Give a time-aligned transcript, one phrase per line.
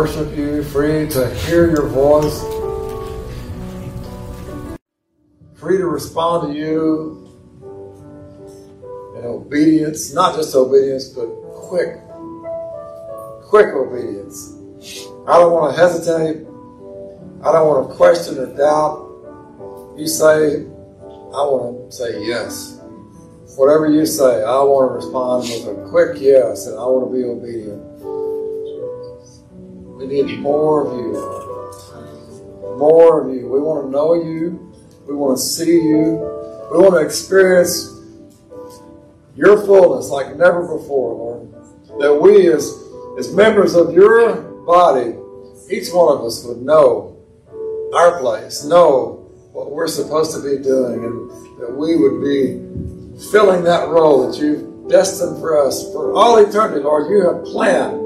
[0.00, 2.40] worship you, free to hear your voice,
[5.56, 7.28] free to respond to you
[9.18, 11.98] in obedience, not just obedience, but quick,
[13.42, 14.54] quick obedience.
[15.28, 16.46] I don't want to hesitate.
[17.44, 19.04] I don't want to question or doubt.
[19.98, 22.80] You say, I want to say yes.
[23.58, 27.14] Whatever you say, I want to respond with a quick yes, and I want to
[27.14, 27.89] be obedient.
[30.10, 31.12] Need more of you.
[32.76, 33.46] More of you.
[33.46, 34.74] We want to know you.
[35.06, 36.18] We want to see you.
[36.72, 37.96] We want to experience
[39.36, 41.52] your fullness like never before, Lord.
[42.00, 42.74] That we, as,
[43.20, 44.34] as members of your
[44.66, 45.14] body,
[45.70, 47.16] each one of us would know
[47.94, 52.58] our place, know what we're supposed to be doing, and that we would be
[53.30, 57.08] filling that role that you've destined for us for all eternity, Lord.
[57.08, 57.99] You have planned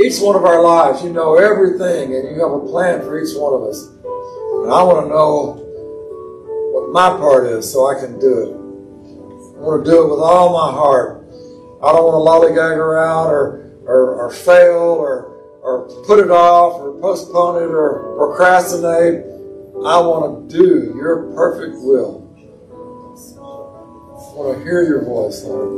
[0.00, 1.02] each one of our lives.
[1.02, 3.86] You know everything, and you have a plan for each one of us.
[3.86, 5.64] And I want to know
[6.72, 8.54] what my part is so I can do it.
[9.58, 11.24] I want to do it with all my heart.
[11.82, 15.26] I don't want to lollygag around or, or, or fail or,
[15.62, 19.24] or put it off or postpone it or procrastinate.
[19.84, 22.24] I want to do your perfect will.
[23.38, 25.68] I want to hear your voice, Lord.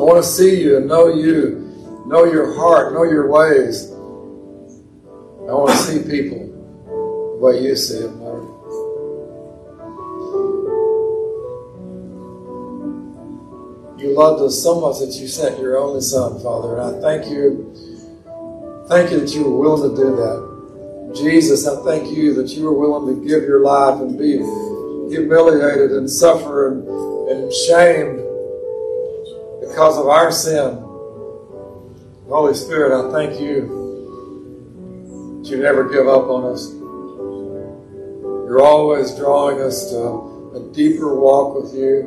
[0.00, 1.69] I want to see you and know you,
[2.10, 3.88] know your heart, know your ways.
[5.46, 6.42] I want to see people
[7.38, 8.42] the way you see them, Lord.
[14.00, 17.30] You loved us so much that you sent your only Son, Father, and I thank
[17.30, 17.72] you.
[18.88, 21.14] Thank you that you were willing to do that.
[21.14, 24.38] Jesus, I thank you that you were willing to give your life and be
[25.14, 26.88] humiliated and suffer and,
[27.30, 28.16] and shamed
[29.60, 30.89] because of our sin.
[32.30, 33.66] Holy Spirit, I thank you
[35.42, 36.72] that you never give up on us.
[38.46, 42.06] You're always drawing us to a deeper walk with you.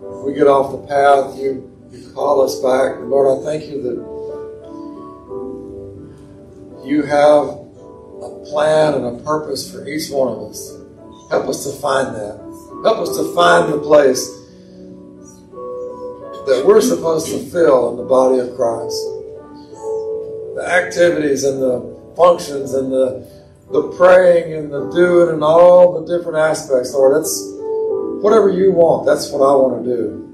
[0.00, 2.96] If we get off the path, you, you call us back.
[2.96, 4.00] And Lord, I thank you that
[6.88, 10.74] you have a plan and a purpose for each one of us.
[11.30, 12.38] Help us to find that.
[12.82, 14.26] Help us to find the place
[16.46, 19.13] that we're supposed to fill in the body of Christ.
[20.54, 23.26] The activities and the functions and the
[23.72, 27.16] the praying and the doing and all the different aspects, Lord.
[27.16, 27.34] That's
[28.22, 29.06] whatever you want.
[29.06, 30.24] That's what I want to do.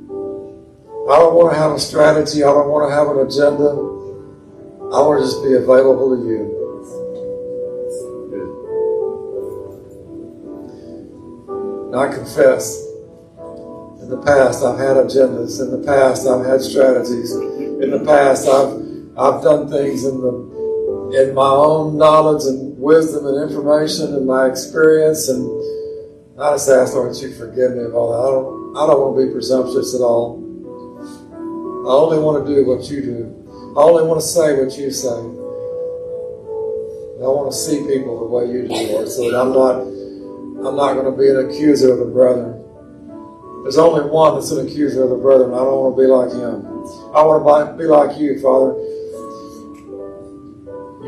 [1.10, 2.42] I don't want to have a strategy.
[2.42, 3.70] I don't want to have an agenda.
[4.92, 6.56] I want to just be available to you.
[11.86, 12.86] And I confess,
[14.02, 15.60] in the past I've had agendas.
[15.60, 17.32] In the past I've had strategies.
[17.34, 18.89] In the past I've
[19.20, 24.46] I've done things in the in my own knowledge and wisdom and information and my
[24.46, 25.44] experience and
[26.40, 28.24] I just ask Lord you forgive me of all that.
[28.24, 30.40] I don't I don't want to be presumptuous at all.
[31.84, 33.74] I only want to do what you do.
[33.76, 35.20] I only want to say what you say.
[37.20, 39.84] I want to see people the way you do, Lord, so that I'm not
[40.64, 42.56] I'm not going to be an accuser of the brethren.
[43.64, 45.52] There's only one that's an accuser of the brethren.
[45.52, 46.64] I don't want to be like him.
[47.12, 48.72] I want to be like you, Father.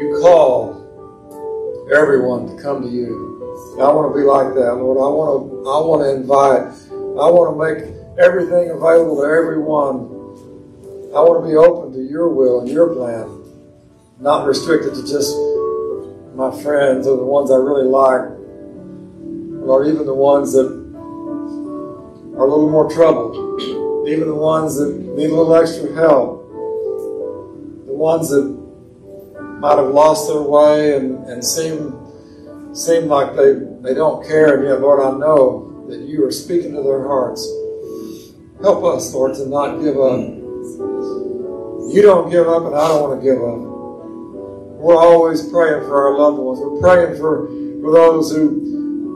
[0.03, 3.79] You call everyone to come to you.
[3.79, 4.99] I want to be like that, Lord.
[4.99, 6.75] I want to I want to invite.
[6.91, 10.11] I want to make everything available to everyone.
[11.15, 13.31] I want to be open to your will and your plan,
[14.19, 15.37] not restricted to just
[16.35, 18.27] my friends or the ones I really like,
[19.71, 23.37] or even the ones that are a little more troubled,
[24.09, 26.43] even the ones that need a little extra help,
[27.87, 28.62] the ones that
[29.63, 31.95] might have lost their way and, and seem
[32.75, 33.53] seem like they,
[33.87, 37.47] they don't care, and yet, Lord, I know that you are speaking to their hearts.
[38.61, 40.19] Help us, Lord, to not give up.
[41.95, 43.61] You don't give up, and I don't want to give up.
[44.83, 46.59] We're always praying for our loved ones.
[46.59, 47.47] We're praying for,
[47.83, 48.49] for those who,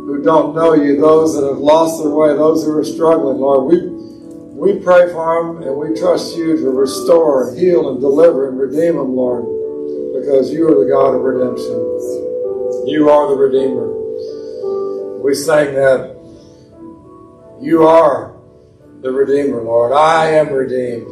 [0.06, 3.72] who don't know you, those that have lost their way, those who are struggling, Lord.
[3.72, 3.88] We,
[4.54, 8.96] we pray for them, and we trust you to restore heal and deliver and redeem
[8.96, 9.56] them, Lord,
[10.26, 11.70] because you are the God of redemption.
[12.90, 13.86] You are the Redeemer.
[15.22, 16.18] We sang that.
[17.62, 18.34] You are
[19.02, 19.92] the Redeemer, Lord.
[19.92, 21.06] I am redeemed.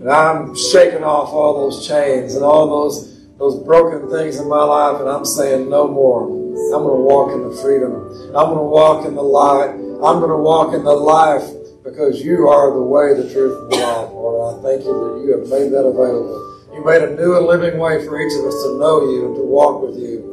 [0.00, 4.62] And I'm shaking off all those chains and all those those broken things in my
[4.62, 6.26] life, and I'm saying no more.
[6.26, 7.92] I'm going to walk in the freedom.
[8.36, 11.44] I'm going to walk in the light I'm going to walk in the life
[11.84, 14.56] because you are the way, the truth, and the life, Lord.
[14.56, 16.59] I thank you that you have made that available.
[16.80, 19.36] You made a new and living way for each of us to know you and
[19.36, 20.24] to walk with you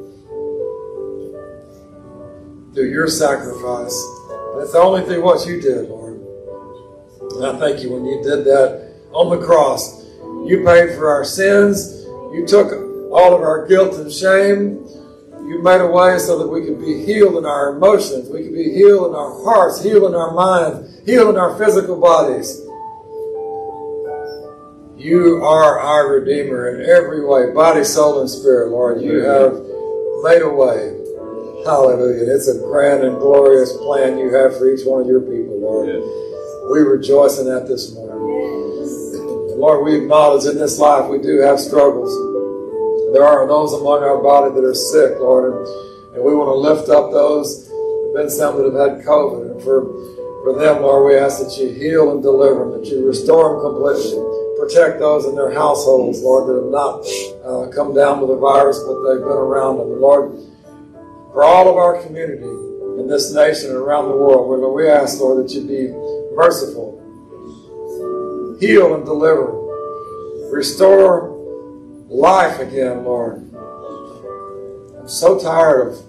[2.74, 3.94] through your sacrifice.
[4.32, 6.22] And it's only through what you did, Lord.
[7.36, 10.06] And I thank you when you did that on the cross.
[10.48, 12.06] You paid for our sins.
[12.32, 12.72] You took
[13.12, 14.88] all of our guilt and shame.
[15.50, 18.30] You made a way so that we could be healed in our emotions.
[18.30, 22.00] We could be healed in our hearts, healed in our minds, healed in our physical
[22.00, 22.62] bodies.
[24.98, 29.00] You are our Redeemer in every way, body, soul, and spirit, Lord.
[29.00, 29.54] You have
[30.26, 30.90] made a way.
[31.62, 32.34] Hallelujah.
[32.34, 35.90] It's a grand and glorious plan you have for each one of your people, Lord.
[35.90, 36.02] Yes.
[36.74, 38.26] We rejoice in that this morning.
[38.82, 39.22] Yes.
[39.54, 42.10] Lord, we acknowledge in this life we do have struggles.
[43.14, 46.58] There are those among our body that are sick, Lord, and, and we want to
[46.58, 47.70] lift up those.
[47.70, 49.86] There have been some that have had COVID, and for,
[50.42, 53.78] for them, Lord, we ask that you heal and deliver them, that you restore them
[53.78, 54.47] completely.
[54.60, 57.06] Protect those in their households, Lord, that have not
[57.46, 60.02] uh, come down with the virus, but they've been around them.
[60.02, 60.32] Lord,
[61.32, 62.42] for all of our community
[63.00, 64.48] in this nation and around the world.
[64.74, 65.90] We ask, Lord, that you be
[66.36, 66.98] merciful,
[68.60, 69.54] heal and deliver,
[70.52, 71.30] restore
[72.10, 73.44] life again, Lord.
[75.00, 76.00] I'm so tired of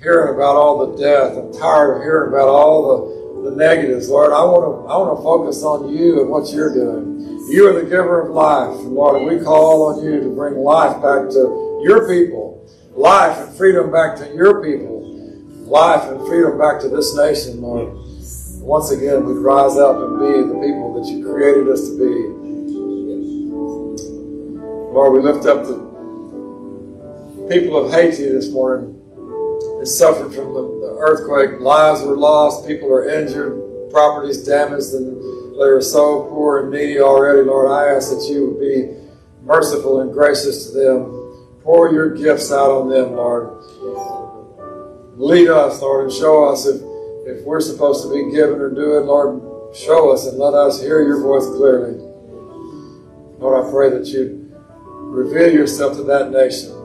[0.00, 1.36] hearing about all the death.
[1.36, 4.32] I'm tired of hearing about all the, the negatives, Lord.
[4.32, 7.46] I want to I want to focus on you and what you're doing.
[7.48, 11.30] You are the giver of life, Lord, we call on you to bring life back
[11.30, 12.48] to your people
[12.98, 15.02] life and freedom back to your people,
[15.66, 17.94] life and freedom back to this nation, Lord.
[18.60, 22.34] Once again, we'd rise up and be the people that you created us to be.
[24.92, 25.78] Lord, we lift up the
[27.48, 28.97] people of Haiti this morning.
[29.78, 31.60] They suffered from the earthquake.
[31.60, 32.66] Lives were lost.
[32.66, 33.90] People are injured.
[33.90, 34.92] Properties damaged.
[34.92, 35.16] And
[35.54, 37.70] they are so poor and needy already, Lord.
[37.70, 38.94] I ask that you would be
[39.42, 41.18] merciful and gracious to them
[41.68, 43.62] pour your gifts out on them, Lord.
[45.18, 46.76] Lead us, Lord, and show us if,
[47.26, 51.02] if we're supposed to be giving or doing, Lord, show us and let us hear
[51.02, 51.98] your voice clearly.
[53.38, 54.50] Lord, I pray that you
[54.90, 56.77] reveal yourself to that nation.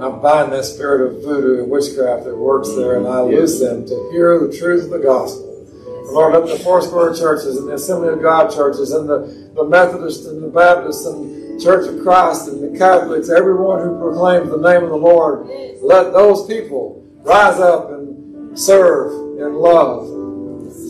[0.00, 3.84] I bind that spirit of voodoo and witchcraft that works there, and I loose them
[3.86, 5.66] to hear the truth of the gospel.
[6.12, 10.26] Lord, let the Foursquare churches and the Assembly of God churches and the, the Methodists
[10.26, 14.84] and the Baptists and Church of Christ and the Catholics, everyone who proclaims the name
[14.84, 15.48] of the Lord,
[15.82, 20.06] let those people rise up and serve in love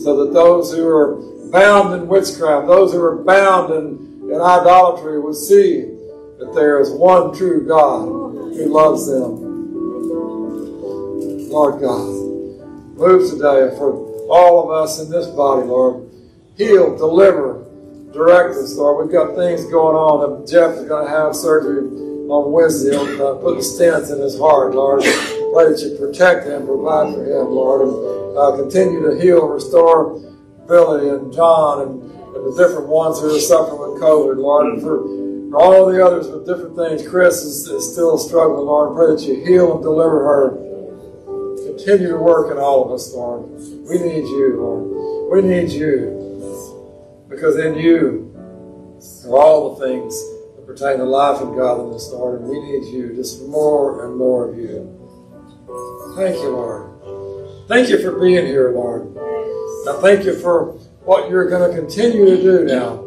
[0.03, 1.15] so that those who are
[1.51, 5.98] bound in witchcraft, those who are bound in, in idolatry, will see
[6.39, 9.49] that there is one true God who loves them.
[11.49, 12.07] Lord God,
[12.97, 16.09] move today for all of us in this body, Lord.
[16.57, 17.65] Heal, deliver,
[18.13, 19.05] direct us, Lord.
[19.05, 20.47] We've got things going on.
[20.47, 21.87] Jeff is going to have surgery
[22.29, 25.01] on Wednesday on uh, putting stents in his heart, Lord.
[25.01, 30.19] Pray that you protect him, provide for him, Lord, and uh, continue to heal, restore
[30.67, 34.81] Billy and John and, and, the different ones who are suffering with COVID, Lord, and
[34.81, 37.07] for all the others with different things.
[37.07, 38.91] Chris is, is still struggling, Lord.
[38.91, 40.69] I Pray that you heal and deliver her.
[41.67, 43.49] Continue to work in all of us, Lord.
[43.87, 45.43] We need you, Lord.
[45.43, 46.19] We need you.
[47.29, 48.33] Because in you
[49.25, 50.13] are all the things
[50.55, 54.49] that pertain to life and godliness, Lord, and we need you, just more and more
[54.49, 54.95] of you.
[56.15, 57.67] Thank you, Lord.
[57.67, 59.15] Thank you for being here, Lord.
[59.85, 60.73] Now thank you for
[61.05, 63.05] what you're going to continue to do now.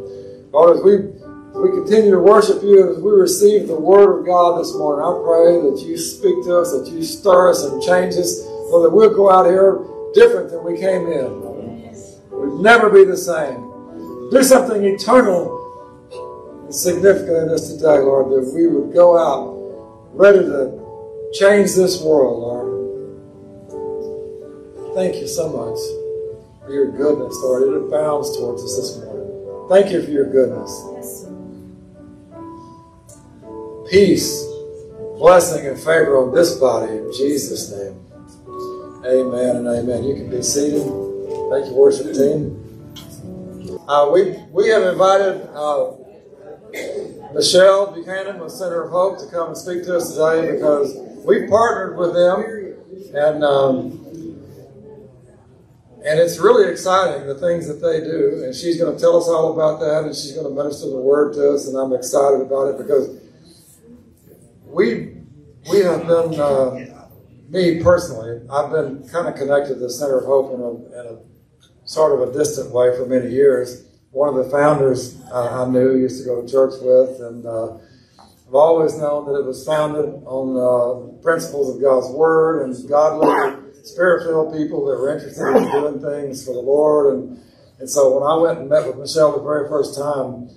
[0.51, 1.12] Lord, as we
[1.63, 5.15] we continue to worship you as we receive the word of God this morning, I
[5.23, 8.89] pray that you speak to us, that you stir us and change us, so that
[8.89, 9.79] we'll go out here
[10.13, 11.39] different than we came in.
[12.31, 13.71] We'll never be the same.
[14.29, 15.55] Do something eternal
[16.65, 19.55] and significant in us today, Lord, that we would go out
[20.11, 22.73] ready to change this world, Lord.
[24.95, 25.79] Thank you so much
[26.65, 27.63] for your goodness, Lord.
[27.63, 29.69] It abounds towards us this morning.
[29.69, 31.22] Thank you for your goodness.
[33.93, 34.43] Peace,
[35.19, 38.03] blessing, and favor on this body in Jesus' name.
[39.05, 40.03] Amen and amen.
[40.03, 40.81] You can be seated.
[40.81, 42.57] Thank you, worship team.
[43.87, 45.91] Uh, we, we have invited uh,
[47.35, 51.47] Michelle Buchanan with Center of Hope to come and speak to us today because we've
[51.47, 52.41] partnered with them
[53.13, 53.99] and um,
[56.03, 58.41] and it's really exciting the things that they do.
[58.43, 60.97] And she's going to tell us all about that and she's going to minister the
[60.97, 61.67] word to us.
[61.67, 63.22] And I'm excited about it because
[64.73, 65.17] we
[65.69, 67.07] we have been uh,
[67.49, 71.15] me personally, I've been kind of connected to the Center of Hope in a, in
[71.15, 73.85] a sort of a distant way for many years.
[74.11, 77.77] One of the founders uh, I knew used to go to church with, and uh,
[78.47, 83.73] I've always known that it was founded on uh, principles of God's Word and godly,
[83.83, 87.13] spirit-filled people that were interested in doing things for the Lord.
[87.13, 87.39] And
[87.79, 90.49] and so when I went and met with Michelle the very first time,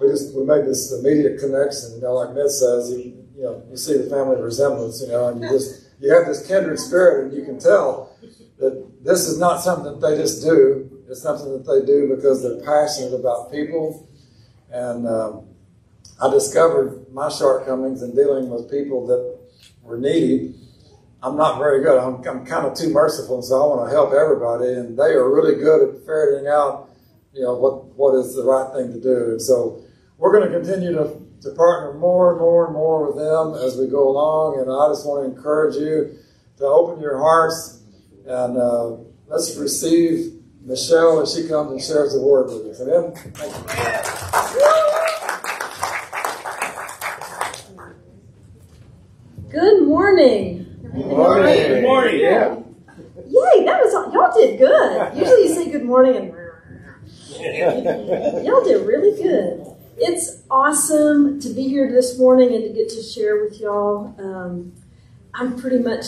[0.00, 1.92] we just we made this immediate connection.
[1.96, 5.26] You know, like Mitch says, you, you know, you see the family resemblance, you know,
[5.26, 8.16] and you just you have this kindred spirit, and you can tell
[8.58, 10.88] that this is not something that they just do.
[11.08, 14.08] It's something that they do because they're passionate about people.
[14.70, 15.48] And um,
[16.22, 19.40] I discovered my shortcomings in dealing with people that
[19.82, 20.54] were needy.
[21.20, 21.98] I'm not very good.
[21.98, 24.72] I'm, I'm kind of too merciful, and so I want to help everybody.
[24.72, 26.90] And they are really good at ferreting out,
[27.34, 29.32] you know, what what is the right thing to do.
[29.32, 29.82] And so
[30.16, 33.76] we're going to continue to to partner more and more and more with them as
[33.76, 34.60] we go along.
[34.60, 36.16] And I just want to encourage you
[36.58, 37.82] to open your hearts
[38.26, 42.80] and uh, let's receive Michelle as she comes and shares the word with us.
[42.80, 43.12] Amen.
[49.50, 50.64] Good morning.
[50.82, 51.54] Good morning.
[51.56, 52.20] Good morning.
[52.20, 52.56] Yeah.
[53.26, 55.16] Yay, that was y'all did good.
[55.16, 56.34] Usually you say good morning and
[58.46, 59.71] y'all did really good.
[60.04, 64.12] It's awesome to be here this morning and to get to share with y'all.
[64.18, 64.72] Um,
[65.32, 66.06] I'm pretty much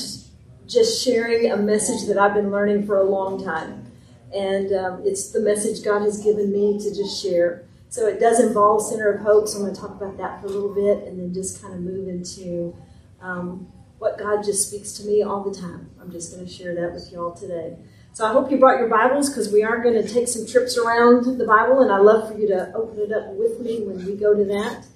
[0.67, 3.87] just sharing a message that I've been learning for a long time.
[4.35, 7.67] And um, it's the message God has given me to just share.
[7.89, 10.49] So it does involve Center of Hope, so I'm going to talk about that for
[10.49, 12.77] a little bit and then just kind of move into
[13.21, 15.89] um, what God just speaks to me all the time.
[16.01, 17.77] I'm just going to share that with y'all today.
[18.15, 20.79] So I hope you brought your Bibles because we are going to take some trips
[20.79, 24.07] around the Bible, and I love for you to open it up with me when
[24.07, 24.87] we go to that.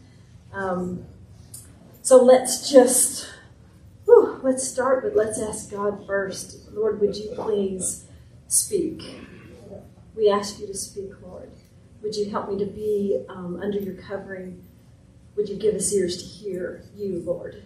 [0.52, 1.04] Um,
[2.00, 3.28] so let's just
[4.04, 6.70] whew, let's start, but let's ask God first.
[6.70, 8.04] Lord, would you please
[8.46, 9.02] speak?
[10.14, 11.50] We ask you to speak, Lord.
[12.02, 14.62] Would you help me to be um, under your covering?
[15.34, 17.64] Would you give us ears to hear you, Lord?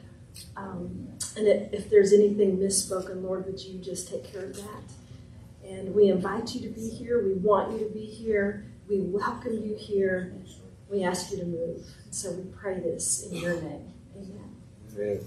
[0.57, 5.02] Um, and if, if there's anything misspoken, Lord, would you just take care of that?
[5.73, 7.25] And we invite you to be here.
[7.25, 8.67] We want you to be here.
[8.89, 10.35] We welcome you here.
[10.91, 11.87] We ask you to move.
[12.11, 13.93] So we pray this in your name.
[14.15, 14.57] Amen.
[14.95, 15.21] Amen.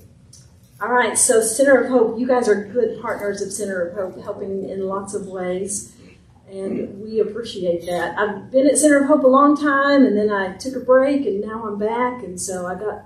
[0.81, 4.21] All right, so Center of Hope, you guys are good partners of Center of Hope,
[4.21, 5.95] helping in lots of ways,
[6.51, 8.19] and we appreciate that.
[8.19, 11.25] I've been at Center of Hope a long time, and then I took a break,
[11.25, 13.05] and now I'm back, and so I got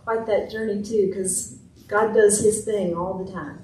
[0.00, 3.63] quite that journey too, because God does His thing all the time.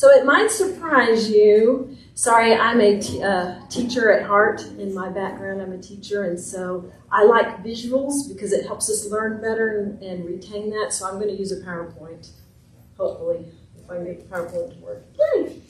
[0.00, 1.94] So it might surprise you.
[2.14, 4.62] Sorry, I'm a t- uh, teacher at heart.
[4.78, 9.10] In my background, I'm a teacher, and so I like visuals because it helps us
[9.10, 10.94] learn better and, and retain that.
[10.94, 12.30] So I'm going to use a PowerPoint,
[12.96, 13.44] hopefully,
[13.76, 15.04] if I can get the PowerPoint to work.
[15.18, 15.60] Yay!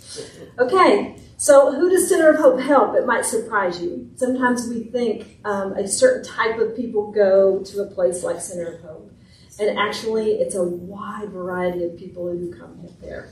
[0.60, 2.94] Okay, so who does Center of Hope help?
[2.94, 4.12] It might surprise you.
[4.14, 8.74] Sometimes we think um, a certain type of people go to a place like Center
[8.74, 9.12] of Hope,
[9.58, 13.28] and actually, it's a wide variety of people who come there.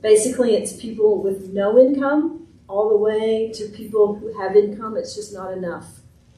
[0.00, 4.96] Basically, it's people with no income all the way to people who have income.
[4.96, 5.86] It's just not enough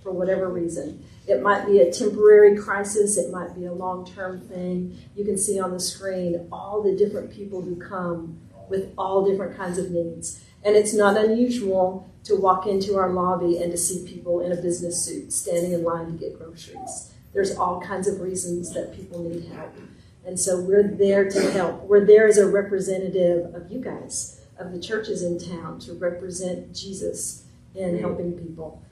[0.02, 1.04] for whatever reason.
[1.26, 4.96] It might be a temporary crisis, it might be a long term thing.
[5.14, 9.56] You can see on the screen all the different people who come with all different
[9.56, 10.42] kinds of needs.
[10.64, 14.56] And it's not unusual to walk into our lobby and to see people in a
[14.56, 17.12] business suit standing in line to get groceries.
[17.32, 19.74] There's all kinds of reasons that people need help.
[20.26, 21.82] And so we're there to help.
[21.84, 26.74] We're there as a representative of you guys, of the churches in town, to represent
[26.74, 28.82] Jesus in helping people.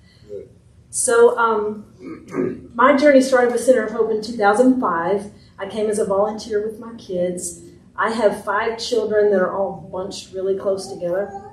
[0.91, 5.33] So, um, my journey started with Center of Hope in 2005.
[5.59, 7.61] I came as a volunteer with my kids.
[7.95, 11.48] I have five children that are all bunched really close together.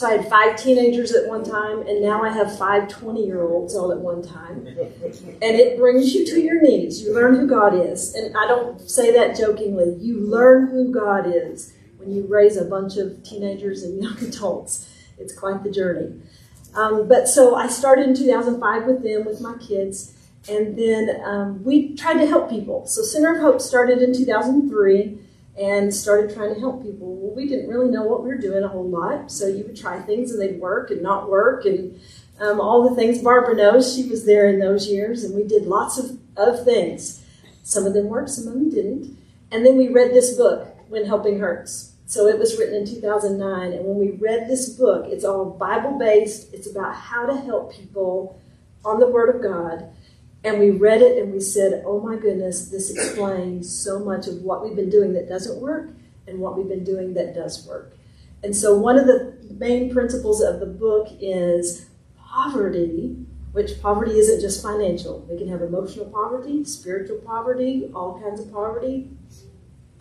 [0.00, 3.42] So I had five teenagers at one time, and now I have five 20 year
[3.42, 4.66] olds all at one time.
[4.66, 7.02] And it brings you to your knees.
[7.02, 8.14] You learn who God is.
[8.14, 9.96] And I don't say that jokingly.
[10.00, 14.88] You learn who God is when you raise a bunch of teenagers and young adults.
[15.18, 16.18] It's quite the journey.
[16.74, 20.14] Um, but so I started in 2005 with them, with my kids,
[20.48, 22.86] and then um, we tried to help people.
[22.86, 25.18] So Center of Hope started in 2003
[25.60, 27.14] and started trying to help people.
[27.16, 29.76] Well, we didn't really know what we were doing a whole lot, so you would
[29.76, 32.00] try things and they'd work and not work, and
[32.40, 33.94] um, all the things Barbara knows.
[33.94, 37.22] She was there in those years, and we did lots of, of things.
[37.62, 39.18] Some of them worked, some of them didn't.
[39.52, 41.92] And then we read this book, When Helping Hurts.
[42.06, 43.72] So it was written in 2009.
[43.72, 46.52] And when we read this book, it's all Bible based.
[46.54, 48.40] It's about how to help people
[48.84, 49.90] on the Word of God.
[50.42, 54.36] And we read it and we said, oh my goodness, this explains so much of
[54.42, 55.90] what we've been doing that doesn't work
[56.26, 57.92] and what we've been doing that does work.
[58.42, 63.16] And so, one of the main principles of the book is poverty,
[63.52, 65.26] which poverty isn't just financial.
[65.28, 69.10] We can have emotional poverty, spiritual poverty, all kinds of poverty,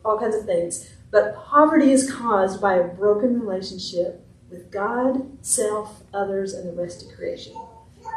[0.06, 0.90] all kinds of things.
[1.12, 7.04] But poverty is caused by a broken relationship with God, self, others, and the rest
[7.04, 7.54] of creation.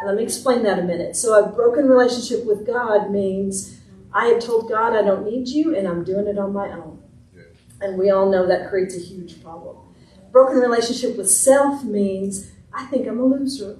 [0.04, 1.16] Let me explain that a minute.
[1.16, 3.80] So, a broken relationship with God means
[4.12, 7.02] I have told God I don't need you and I'm doing it on my own.
[7.80, 9.76] And we all know that creates a huge problem.
[10.30, 13.78] Broken relationship with self means I think I'm a loser.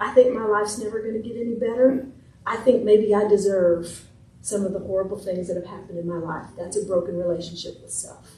[0.00, 2.08] I think my life's never going to get any better.
[2.46, 4.08] I think maybe I deserve
[4.40, 6.46] some of the horrible things that have happened in my life.
[6.56, 8.36] That's a broken relationship with self.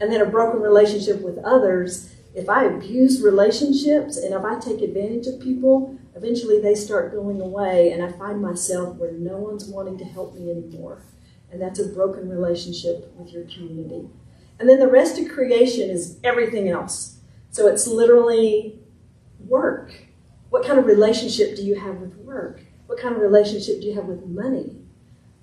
[0.00, 2.12] And then a broken relationship with others.
[2.34, 7.40] If I abuse relationships and if I take advantage of people, eventually they start going
[7.40, 11.02] away and I find myself where no one's wanting to help me anymore.
[11.52, 14.08] And that's a broken relationship with your community.
[14.58, 17.18] And then the rest of creation is everything else.
[17.50, 18.80] So it's literally
[19.46, 19.92] work.
[20.48, 22.62] What kind of relationship do you have with work?
[22.86, 24.76] What kind of relationship do you have with money?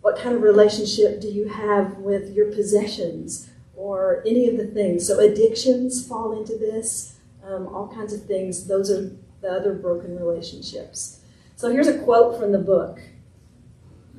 [0.01, 5.07] What kind of relationship do you have with your possessions or any of the things?
[5.07, 8.67] So addictions fall into this, um, all kinds of things.
[8.67, 9.11] Those are
[9.43, 11.19] the other broken relationships.
[11.57, 12.99] So here's a quote from the book.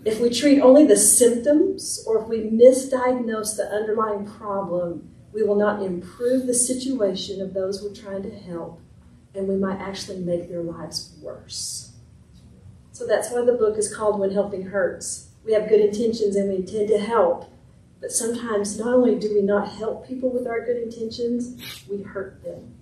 [0.04, 5.56] If we treat only the symptoms or if we misdiagnose the underlying problem, we will
[5.56, 8.80] not improve the situation of those we're trying to help,
[9.34, 11.92] and we might actually make their lives worse.
[12.92, 15.30] So that's why the book is called When Helping Hurts.
[15.42, 17.50] We have good intentions and we intend to help,
[18.00, 22.44] but sometimes not only do we not help people with our good intentions, we hurt
[22.44, 22.74] them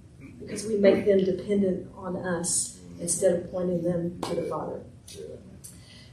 [0.44, 4.80] because we make them dependent on us instead of pointing them to the Father.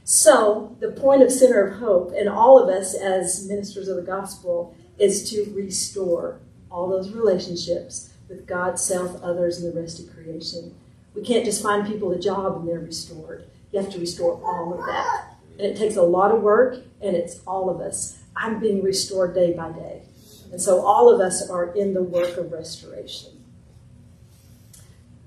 [0.04, 4.02] So, the point of Center of Hope, and all of us as ministers of the
[4.02, 6.40] gospel, is to restore
[6.70, 10.74] all those relationships with God, self, others, and the rest of creation.
[11.14, 13.44] We can't just find people a job and they're restored.
[13.72, 15.36] You have to restore all of that.
[15.58, 18.18] And it takes a lot of work, and it's all of us.
[18.36, 20.02] I'm being restored day by day.
[20.50, 23.39] And so all of us are in the work of restoration.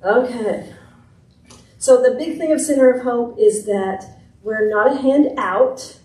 [0.04, 0.74] Okay.
[1.78, 6.00] So the big thing of Center of Hope is that we're not a hand out,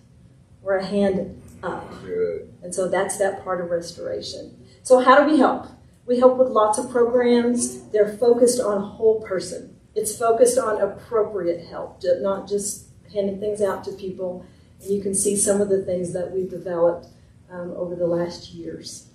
[0.63, 1.91] we're a hand up.
[2.03, 2.53] Good.
[2.63, 4.67] And so that's that part of restoration.
[4.83, 5.67] So, how do we help?
[6.07, 7.89] We help with lots of programs.
[7.91, 9.77] They're focused on whole person.
[9.95, 14.47] It's focused on appropriate help, not just handing things out to people.
[14.81, 17.09] And you can see some of the things that we've developed
[17.51, 19.08] um, over the last years.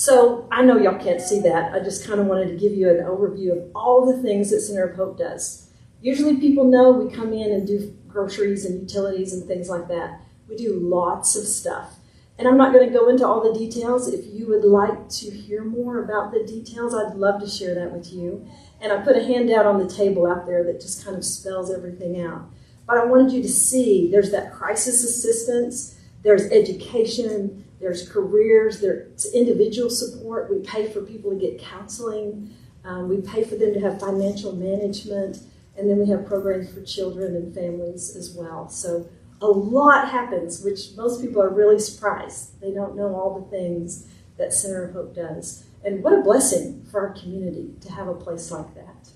[0.00, 1.74] So, I know y'all can't see that.
[1.74, 4.62] I just kind of wanted to give you an overview of all the things that
[4.62, 5.68] Center of Hope does.
[6.00, 10.22] Usually, people know we come in and do groceries and utilities and things like that.
[10.48, 11.96] We do lots of stuff.
[12.38, 14.08] And I'm not going to go into all the details.
[14.08, 17.92] If you would like to hear more about the details, I'd love to share that
[17.92, 18.48] with you.
[18.80, 21.70] And I put a handout on the table out there that just kind of spells
[21.70, 22.48] everything out.
[22.86, 29.32] But I wanted you to see there's that crisis assistance, there's education, there's careers, there's
[29.32, 30.50] individual support.
[30.50, 32.54] We pay for people to get counseling,
[32.84, 35.38] um, we pay for them to have financial management,
[35.76, 38.68] and then we have programs for children and families as well.
[38.68, 39.08] So
[39.40, 42.60] a lot happens, which most people are really surprised.
[42.60, 44.06] They don't know all the things
[44.36, 45.64] that Center of Hope does.
[45.84, 49.10] And what a blessing for our community to have a place like that.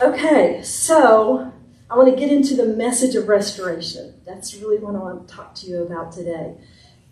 [0.00, 1.52] Okay, so
[1.94, 4.20] I want to get into the message of restoration.
[4.26, 6.56] That's really what I want to talk to you about today.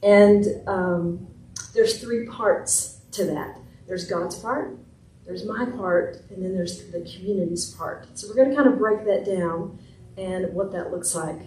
[0.02, 1.28] And um,
[1.72, 4.76] there's three parts to that there's God's part,
[5.24, 8.08] there's my part, and then there's the community's part.
[8.18, 9.78] So we're going to kind of break that down
[10.18, 11.38] and what that looks like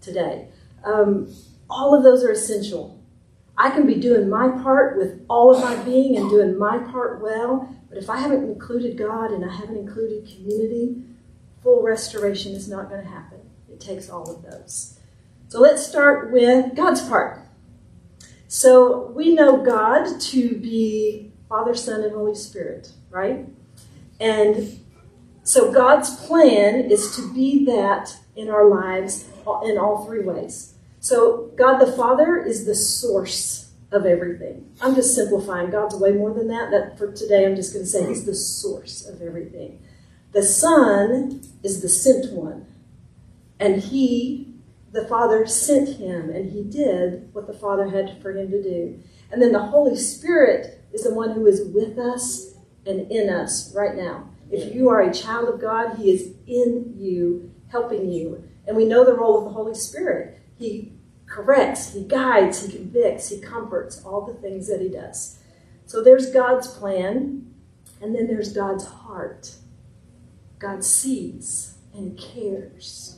[0.00, 0.48] today.
[0.82, 1.32] Um,
[1.68, 3.00] all of those are essential.
[3.56, 7.22] I can be doing my part with all of my being and doing my part
[7.22, 11.04] well, but if I haven't included God and I haven't included community,
[11.62, 13.38] full restoration is not going to happen.
[13.70, 14.98] It takes all of those.
[15.48, 17.40] So let's start with God's part.
[18.48, 23.46] So we know God to be Father, Son, and Holy Spirit, right?
[24.20, 24.80] And
[25.42, 29.26] so God's plan is to be that in our lives
[29.64, 30.74] in all three ways.
[31.00, 34.70] So God the Father is the source of everything.
[34.80, 35.70] I'm just simplifying.
[35.70, 36.70] God's way more than that.
[36.70, 39.82] That for today I'm just going to say he's the source of everything.
[40.32, 42.66] The Son is the sent one.
[43.58, 44.54] And he,
[44.92, 49.02] the Father, sent him, and he did what the Father had for him to do.
[49.30, 52.54] And then the Holy Spirit is the one who is with us
[52.86, 54.28] and in us right now.
[54.50, 58.42] If you are a child of God, He is in you, helping you.
[58.66, 60.40] And we know the role of the Holy Spirit.
[60.58, 60.92] He
[61.26, 65.38] corrects, He guides, He convicts, He comforts, all the things that He does.
[65.86, 67.54] So there's God's plan,
[68.00, 69.54] and then there's God's heart.
[70.60, 73.16] God sees and cares.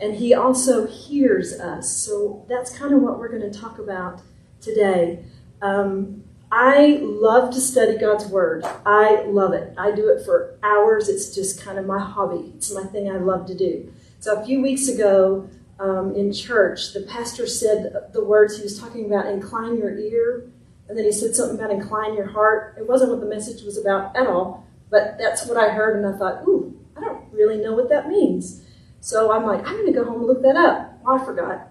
[0.00, 1.96] And He also hears us.
[1.96, 4.22] So that's kind of what we're going to talk about
[4.60, 5.24] today.
[5.62, 8.64] Um, I love to study God's Word.
[8.84, 9.74] I love it.
[9.78, 11.08] I do it for hours.
[11.08, 13.92] It's just kind of my hobby, it's my thing I love to do.
[14.20, 18.78] So a few weeks ago um, in church, the pastor said the words he was
[18.78, 20.50] talking about incline your ear,
[20.88, 22.76] and then he said something about incline your heart.
[22.78, 26.14] It wasn't what the message was about at all, but that's what I heard, and
[26.14, 28.62] I thought, ooh, I don't really know what that means.
[29.00, 30.98] So I'm like, I'm going to go home and look that up.
[31.06, 31.68] Oh, I forgot.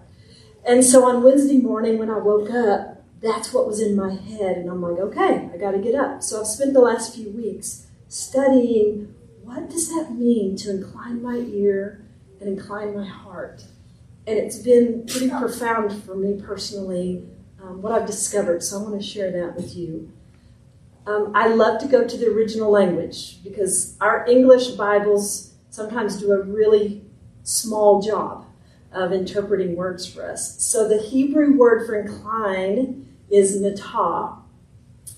[0.64, 4.56] And so on Wednesday morning when I woke up, that's what was in my head.
[4.56, 6.22] And I'm like, okay, I got to get up.
[6.22, 11.36] So I've spent the last few weeks studying what does that mean to incline my
[11.36, 12.04] ear
[12.40, 13.64] and incline my heart.
[14.26, 17.24] And it's been pretty profound for me personally,
[17.62, 18.62] um, what I've discovered.
[18.62, 20.12] So I want to share that with you.
[21.06, 26.32] Um, I love to go to the original language because our English Bibles sometimes do
[26.32, 27.04] a really
[27.44, 28.44] small job
[28.92, 30.60] of interpreting words for us.
[30.62, 34.36] So the Hebrew word for incline is natah.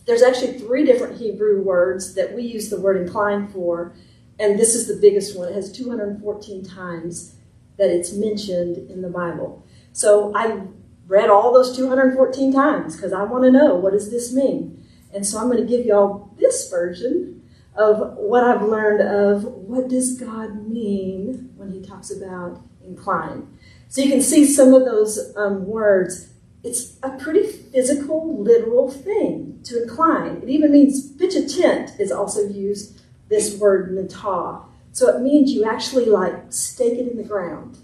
[0.07, 3.95] There's actually three different Hebrew words that we use the word incline for,
[4.39, 5.49] and this is the biggest one.
[5.49, 7.37] It has 214 times
[7.79, 9.65] that it's mentioned in the Bible.
[9.93, 10.63] So I
[11.07, 14.78] read all those 214 times because I want to know what does this mean.
[15.15, 17.43] And so I'm going to give y'all this version
[17.75, 23.49] of what I've learned of what does God mean when he talks about incline.
[23.89, 26.33] So you can see some of those um, words.
[26.65, 30.41] It's a pretty physical, literal thing to incline.
[30.43, 34.65] It even means pitch a tent is also used, this word natah.
[34.93, 37.79] So it means you actually like stake it in the ground.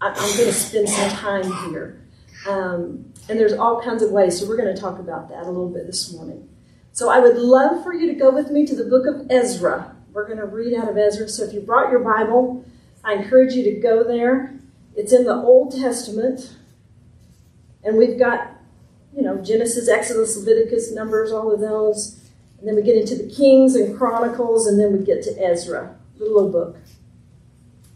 [0.00, 2.06] I, am going to spend some time here.
[2.46, 5.46] Um, and there's all kinds of ways, so we're going to talk about that a
[5.46, 6.48] little bit this morning.
[6.94, 9.96] So I would love for you to go with me to the book of Ezra.
[10.12, 11.28] We're going to read out of Ezra.
[11.28, 12.64] So if you brought your Bible,
[13.02, 14.54] I encourage you to go there.
[14.94, 16.56] It's in the Old Testament.
[17.82, 18.48] And we've got,
[19.12, 22.30] you know, Genesis, Exodus, Leviticus, Numbers, all of those.
[22.60, 25.96] And then we get into the Kings and Chronicles, and then we get to Ezra,
[26.16, 26.76] the little book.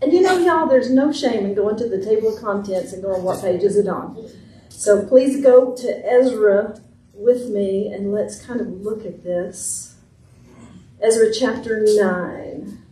[0.03, 3.01] And you know, y'all, there's no shame in going to the table of contents and
[3.01, 4.29] going, what page is it on?
[4.71, 6.81] So please go to Ezra
[7.19, 9.97] with me and let's kind of look at this.
[11.01, 12.83] Ezra chapter 9.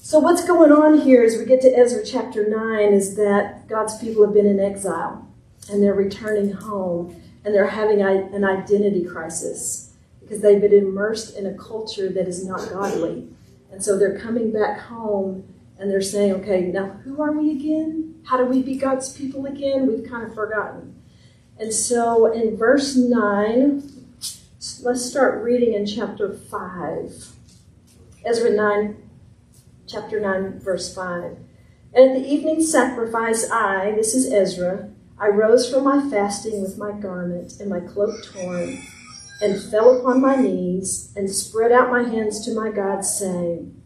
[0.00, 3.98] So, what's going on here as we get to Ezra chapter 9 is that God's
[3.98, 5.26] people have been in exile
[5.70, 11.46] and they're returning home and they're having an identity crisis because they've been immersed in
[11.46, 13.28] a culture that is not godly.
[13.70, 15.44] And so they're coming back home
[15.78, 18.14] and they're saying, okay, now who are we again?
[18.24, 19.86] How do we be God's people again?
[19.86, 20.95] We've kind of forgotten.
[21.58, 23.82] And so in verse 9,
[24.82, 27.32] let's start reading in chapter 5.
[28.26, 28.96] Ezra 9,
[29.86, 31.38] chapter 9, verse 5.
[31.94, 36.76] And at the evening sacrifice, I, this is Ezra, I rose from my fasting with
[36.76, 38.78] my garment and my cloak torn,
[39.40, 43.80] and fell upon my knees, and spread out my hands to my God, saying,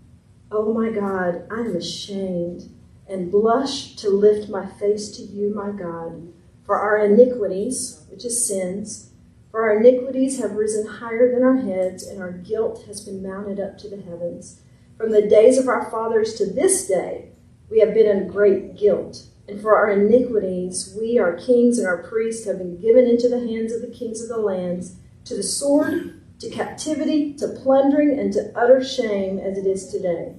[0.50, 2.68] O oh my God, I am ashamed,
[3.08, 6.32] and blush to lift my face to you, my God
[6.70, 9.10] for our iniquities, which is sins,
[9.50, 13.58] for our iniquities have risen higher than our heads, and our guilt has been mounted
[13.58, 14.60] up to the heavens.
[14.96, 17.32] From the days of our fathers to this day,
[17.68, 19.26] we have been in great guilt.
[19.48, 23.40] And for our iniquities, we, our kings and our priests, have been given into the
[23.40, 24.94] hands of the kings of the lands,
[25.24, 30.36] to the sword, to captivity, to plundering, and to utter shame as it is today.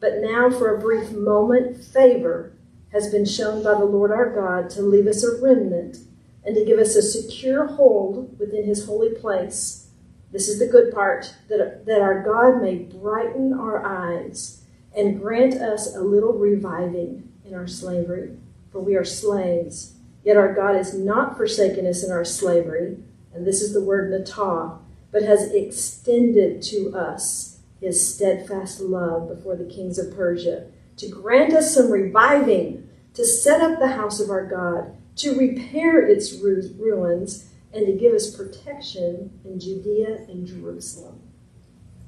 [0.00, 2.53] But now, for a brief moment, favor
[2.94, 5.98] has been shown by the Lord our God to leave us a remnant
[6.44, 9.88] and to give us a secure hold within his holy place.
[10.30, 14.62] This is the good part that, that our God may brighten our eyes
[14.96, 18.36] and grant us a little reviving in our slavery,
[18.70, 19.94] for we are slaves.
[20.22, 22.96] Yet our God has not forsaken us in our slavery,
[23.34, 24.78] and this is the word natah,
[25.10, 30.66] but has extended to us his steadfast love before the kings of Persia
[30.96, 36.06] to grant us some reviving, to set up the house of our God, to repair
[36.06, 41.20] its ruins, and to give us protection in Judea and Jerusalem.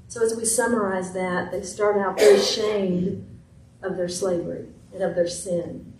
[0.08, 3.26] So, as we summarize that, they start out very ashamed
[3.82, 5.92] of their slavery and of their sin.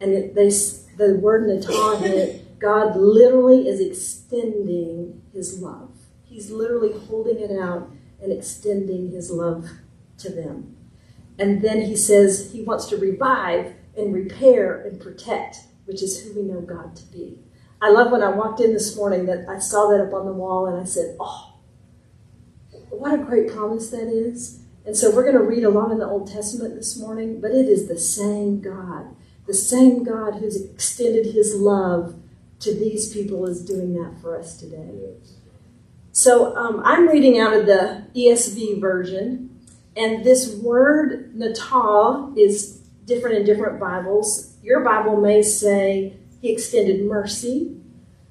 [0.00, 0.50] And they,
[0.96, 5.90] the word Natah it, God literally is extending his love.
[6.24, 7.90] He's literally holding it out
[8.22, 9.68] and extending his love
[10.18, 10.76] to them.
[11.38, 16.34] And then he says he wants to revive and repair and protect, which is who
[16.34, 17.38] we know God to be.
[17.82, 20.32] I love when I walked in this morning that I saw that up on the
[20.32, 21.54] wall and I said, Oh,
[22.90, 24.60] what a great promise that is.
[24.84, 27.50] And so we're going to read a lot in the Old Testament this morning, but
[27.52, 29.14] it is the same God,
[29.46, 32.16] the same God who's extended his love
[32.60, 35.14] to these people is doing that for us today.
[36.12, 39.49] So um, I'm reading out of the ESV version,
[40.00, 44.56] and this word Natah is different in different Bibles.
[44.62, 47.76] Your Bible may say he extended mercy,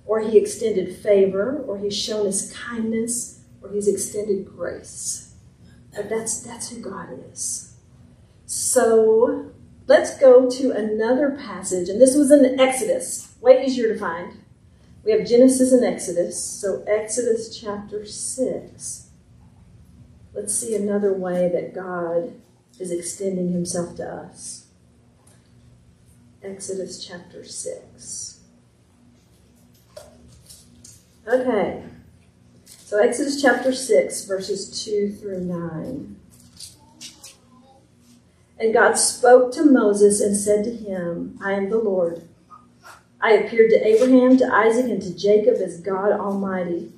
[0.03, 5.35] or he extended favor, or he's shown us kindness, or he's extended grace.
[5.95, 7.75] But that's that's who God is.
[8.47, 9.51] So
[9.85, 14.39] let's go to another passage, and this was in Exodus, way easier to find.
[15.03, 16.43] We have Genesis and Exodus.
[16.43, 19.08] So Exodus chapter 6.
[20.39, 22.33] Let's see another way that God
[22.79, 24.67] is extending himself to us.
[26.41, 28.39] Exodus chapter 6.
[31.27, 31.83] Okay.
[32.67, 36.15] So Exodus chapter 6, verses 2 through 9.
[38.59, 42.25] And God spoke to Moses and said to him, I am the Lord.
[43.19, 46.93] I appeared to Abraham, to Isaac, and to Jacob as God Almighty.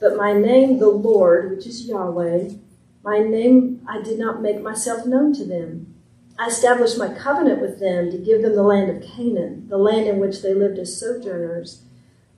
[0.00, 2.52] But my name, the Lord, which is Yahweh,
[3.08, 5.94] my name I did not make myself known to them.
[6.38, 10.06] I established my covenant with them to give them the land of Canaan, the land
[10.06, 11.84] in which they lived as sojourners.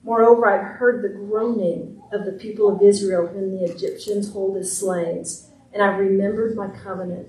[0.01, 4.77] Moreover, I heard the groaning of the people of Israel, whom the Egyptians hold as
[4.77, 7.27] slaves, and I remembered my covenant.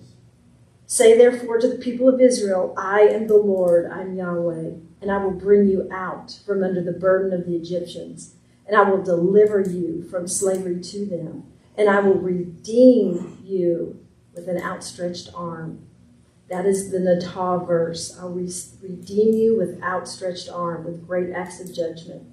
[0.87, 4.71] Say therefore to the people of Israel, I am the Lord, I am Yahweh,
[5.01, 8.37] and I will bring you out from under the burden of the Egyptians,
[8.69, 14.05] and I will deliver you from slavery to them, and I will redeem you
[14.35, 15.87] with an outstretched arm.
[16.49, 18.19] That is the Natah verse.
[18.19, 18.53] I'll re-
[18.83, 22.25] redeem you with outstretched arm, with great acts of judgment.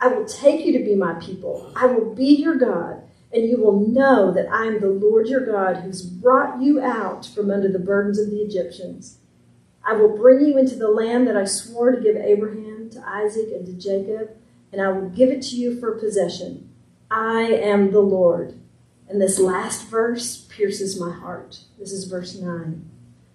[0.00, 1.72] I will take you to be my people.
[1.76, 5.44] I will be your God, and you will know that I am the Lord your
[5.44, 9.18] God who's brought you out from under the burdens of the Egyptians.
[9.84, 13.48] I will bring you into the land that I swore to give Abraham, to Isaac,
[13.52, 14.30] and to Jacob,
[14.72, 16.70] and I will give it to you for possession.
[17.10, 18.58] I am the Lord.
[19.08, 21.60] And this last verse pierces my heart.
[21.78, 22.90] This is verse 9.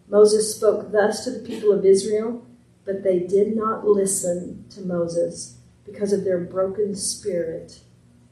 [0.10, 2.46] Moses spoke thus to the people of Israel,
[2.86, 7.80] but they did not listen to Moses because of their broken spirit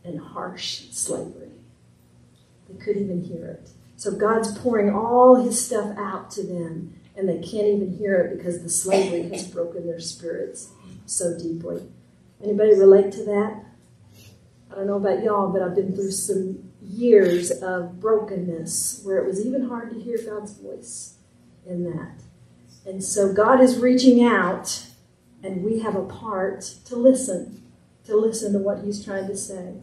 [0.04, 1.52] and harsh slavery.
[2.68, 3.70] They couldn't even hear it.
[3.96, 8.38] So God's pouring all his stuff out to them, and they can't even hear it
[8.38, 10.70] because the slavery has broken their spirits
[11.06, 11.84] so deeply.
[12.44, 13.64] Anybody relate to that?
[14.72, 19.26] I don't know about y'all, but I've been through some years of brokenness where it
[19.26, 21.16] was even hard to hear God's voice
[21.66, 22.14] in that.
[22.86, 24.88] And so God is reaching out,
[25.44, 27.62] and we have a part to listen,
[28.06, 29.76] to listen to what He's trying to say.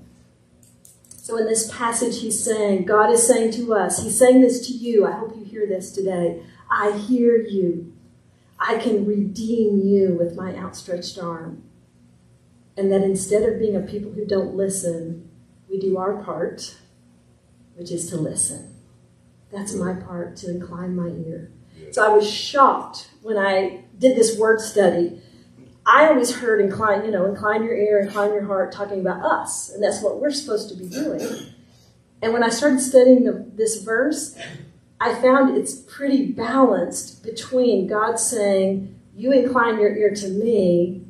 [1.09, 4.73] So in this passage, He's saying, God is saying to us, He's saying this to
[4.73, 5.07] you.
[5.07, 6.43] I hope you hear this today.
[6.71, 7.93] I hear you.
[8.59, 11.63] I can redeem you with my outstretched arm.
[12.77, 15.31] And that instead of being a people who don't listen,
[15.69, 16.77] we do our part,
[17.77, 18.75] which is to listen.
[19.53, 21.51] That's my part, to incline my ear.
[21.93, 25.21] So I was shocked when I did this word study.
[25.87, 29.71] I always heard incline, you know, incline your ear, incline your heart, talking about us,
[29.71, 31.23] and that's what we're supposed to be doing.
[32.21, 34.37] And when I started studying the, this verse,
[35.01, 41.05] I found it's pretty balanced between God saying, You incline your ear to me,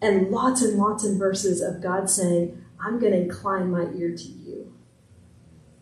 [0.00, 4.16] and lots and lots of verses of God saying, I'm going to incline my ear
[4.16, 4.43] to you.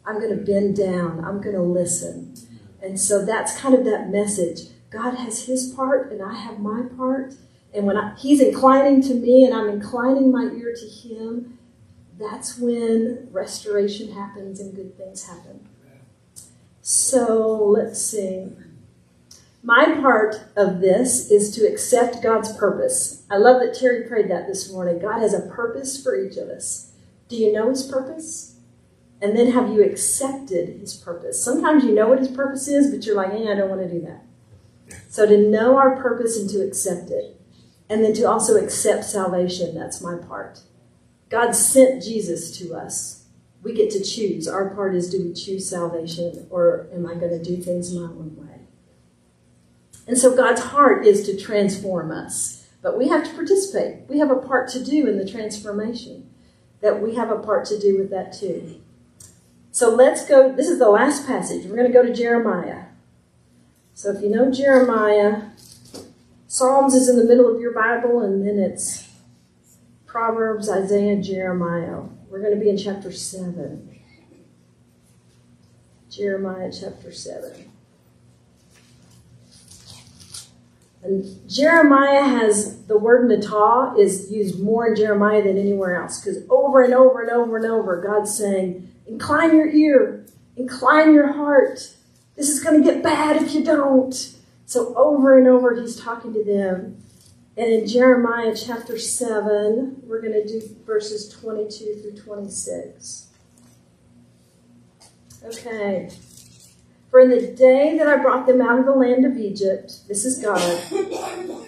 [0.06, 1.24] I'm going to bend down.
[1.24, 2.34] I'm going to listen.
[2.82, 4.68] And so that's kind of that message.
[4.90, 7.34] God has his part and I have my part.
[7.74, 11.58] And when I, he's inclining to me and I'm inclining my ear to him,
[12.18, 15.66] that's when restoration happens and good things happen.
[16.82, 18.50] So let's see.
[19.62, 23.22] My part of this is to accept God's purpose.
[23.30, 24.98] I love that Terry prayed that this morning.
[24.98, 26.92] God has a purpose for each of us.
[27.28, 28.51] Do you know his purpose?
[29.22, 31.42] And then have you accepted his purpose?
[31.42, 33.88] Sometimes you know what his purpose is, but you're like, eh, I don't want to
[33.88, 34.24] do that.
[35.08, 37.40] So to know our purpose and to accept it.
[37.88, 40.62] And then to also accept salvation, that's my part.
[41.28, 43.26] God sent Jesus to us.
[43.62, 44.48] We get to choose.
[44.48, 48.02] Our part is do we choose salvation or am I going to do things my
[48.02, 48.60] own way?
[50.08, 52.66] And so God's heart is to transform us.
[52.82, 54.08] But we have to participate.
[54.08, 56.28] We have a part to do in the transformation.
[56.80, 58.82] That we have a part to do with that too.
[59.72, 60.52] So let's go.
[60.52, 61.64] This is the last passage.
[61.64, 62.84] We're going to go to Jeremiah.
[63.94, 65.44] So if you know Jeremiah,
[66.46, 69.08] Psalms is in the middle of your Bible, and then it's
[70.04, 72.02] Proverbs, Isaiah, Jeremiah.
[72.28, 73.98] We're going to be in chapter 7.
[76.10, 77.70] Jeremiah chapter 7.
[81.02, 86.44] And Jeremiah has the word natah is used more in Jeremiah than anywhere else because
[86.50, 90.26] over and over and over and over, God's saying, Incline your ear,
[90.56, 91.96] incline your heart.
[92.36, 94.14] This is going to get bad if you don't.
[94.66, 97.02] So over and over, he's talking to them.
[97.56, 103.26] And in Jeremiah chapter 7, we're going to do verses 22 through 26.
[105.44, 106.08] Okay.
[107.10, 110.24] For in the day that I brought them out of the land of Egypt, this
[110.24, 110.62] is God,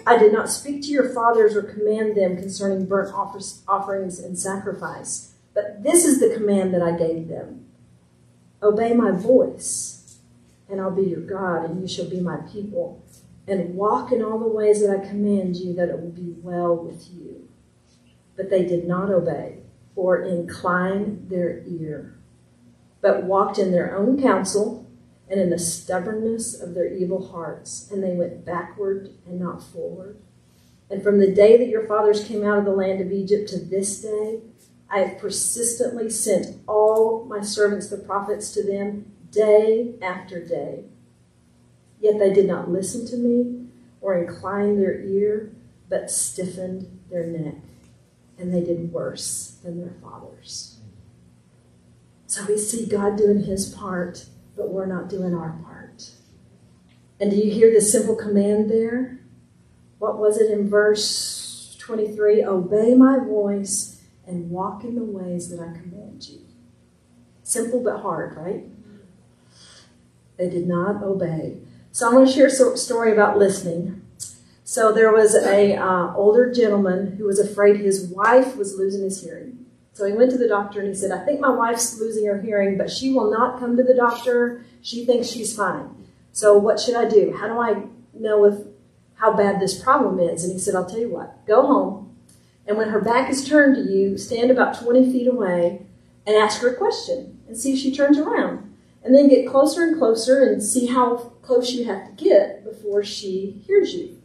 [0.07, 5.34] I did not speak to your fathers or command them concerning burnt offerings and sacrifice.
[5.55, 7.65] But this is the command that I gave them
[8.61, 10.17] Obey my voice,
[10.69, 13.03] and I'll be your God, and you shall be my people.
[13.47, 16.75] And walk in all the ways that I command you, that it will be well
[16.75, 17.47] with you.
[18.35, 19.59] But they did not obey
[19.95, 22.17] or incline their ear,
[23.01, 24.87] but walked in their own counsel
[25.29, 30.17] and in the stubbornness of their evil hearts, and they went backward and not forward.
[30.89, 33.59] And from the day that your fathers came out of the land of Egypt to
[33.59, 34.39] this day,
[34.89, 40.85] I have persistently sent all my servants, the prophets, to them day after day.
[41.99, 43.67] Yet they did not listen to me
[44.01, 45.51] or incline their ear,
[45.89, 47.55] but stiffened their neck.
[48.37, 50.79] And they did worse than their fathers.
[52.27, 54.25] So we see God doing his part
[54.55, 56.11] but we're not doing our part.
[57.19, 59.19] And do you hear the simple command there?
[59.99, 62.43] What was it in verse 23?
[62.43, 63.94] Obey my voice
[64.27, 66.39] and walk in the ways that I command you.
[67.43, 68.63] Simple but hard, right?
[70.37, 71.57] They did not obey.
[71.91, 74.01] So I'm going to share a story about listening.
[74.63, 79.23] So there was a uh, older gentleman who was afraid his wife was losing his
[79.23, 79.65] hearing.
[79.93, 82.41] So he went to the doctor and he said, I think my wife's losing her
[82.41, 84.65] hearing, but she will not come to the doctor.
[84.81, 85.95] She thinks she's fine.
[86.33, 87.33] So what should I do?
[87.39, 88.59] How do I know if
[89.15, 90.43] how bad this problem is?
[90.43, 92.14] And he said, I'll tell you what, go home.
[92.67, 95.85] And when her back is turned to you, stand about 20 feet away
[96.25, 98.75] and ask her a question and see if she turns around.
[99.03, 103.03] And then get closer and closer and see how close you have to get before
[103.03, 104.19] she hears you.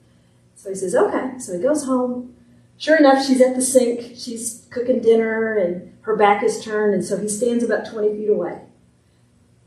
[0.55, 1.39] So he says, okay.
[1.39, 2.35] So he goes home
[2.81, 4.17] Sure enough, she's at the sink.
[4.17, 6.95] She's cooking dinner and her back is turned.
[6.95, 8.59] And so he stands about 20 feet away.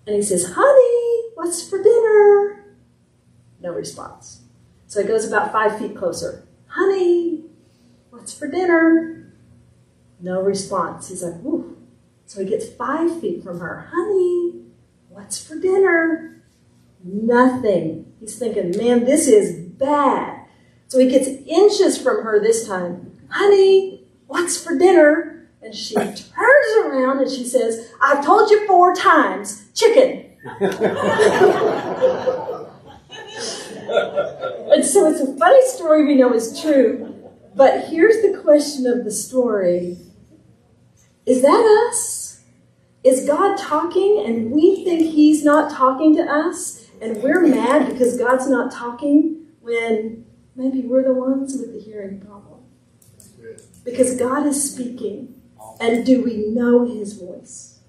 [0.08, 2.74] And he says, Honey, what's for dinner?
[3.62, 4.42] No response.
[4.88, 6.48] So he goes about five feet closer.
[6.66, 7.33] Honey,
[8.24, 9.34] what's for dinner?
[10.22, 11.10] No response.
[11.10, 11.76] He's like, Ooh.
[12.26, 13.90] So he gets five feet from her.
[13.92, 14.62] Honey,
[15.10, 16.42] what's for dinner?
[17.04, 18.14] Nothing.
[18.22, 20.46] He's thinking, man, this is bad.
[20.88, 23.12] So he gets inches from her this time.
[23.30, 25.50] Honey, what's for dinner?
[25.62, 30.32] And she turns around and she says, I've told you four times, chicken.
[34.72, 37.13] and so it's a funny story we know is true.
[37.56, 39.98] But here's the question of the story
[41.26, 42.42] Is that us?
[43.04, 46.88] Is God talking and we think He's not talking to us?
[47.02, 50.26] And we're mad because God's not talking when
[50.56, 52.62] maybe we're the ones with the hearing problem.
[53.84, 55.42] Because God is speaking.
[55.80, 57.80] And do we know His voice?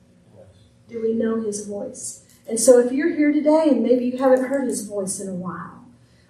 [0.89, 2.25] Do we know His voice?
[2.49, 5.35] And so if you're here today and maybe you haven't heard His voice in a
[5.35, 5.74] while,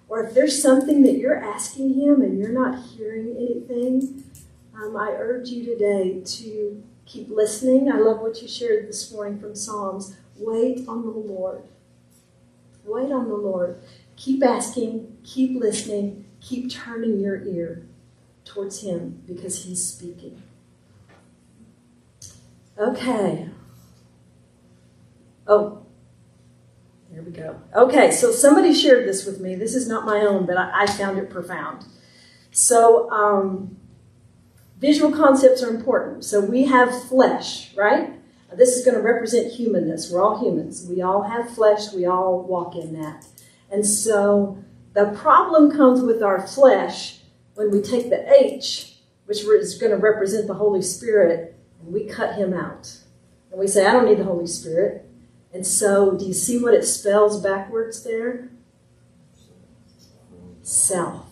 [0.07, 4.23] or if there's something that you're asking Him and you're not hearing anything,
[4.75, 7.91] um, I urge you today to keep listening.
[7.91, 10.15] I love what you shared this morning from Psalms.
[10.37, 11.63] Wait on the Lord.
[12.83, 13.81] Wait on the Lord.
[14.15, 17.87] Keep asking, keep listening, Keep turning your ear
[18.43, 20.43] towards Him because He's speaking.
[22.77, 23.49] Okay.
[25.47, 25.84] Oh,
[27.15, 27.61] there we go.
[27.73, 29.55] Okay, so somebody shared this with me.
[29.55, 31.85] This is not my own, but I, I found it profound.
[32.51, 33.77] So, um,
[34.79, 36.25] visual concepts are important.
[36.25, 38.11] So, we have flesh, right?
[38.53, 40.11] This is going to represent humanness.
[40.11, 40.85] We're all humans.
[40.89, 41.93] We all have flesh.
[41.93, 43.25] We all walk in that.
[43.71, 44.57] And so,
[44.91, 47.19] the problem comes with our flesh
[47.53, 52.07] when we take the H, which is going to represent the Holy Spirit, and we
[52.07, 52.97] cut him out.
[53.51, 55.04] And we say, I don't need the Holy Spirit.
[55.55, 58.49] And so, do you see what it spells backwards there?
[60.61, 61.27] Self.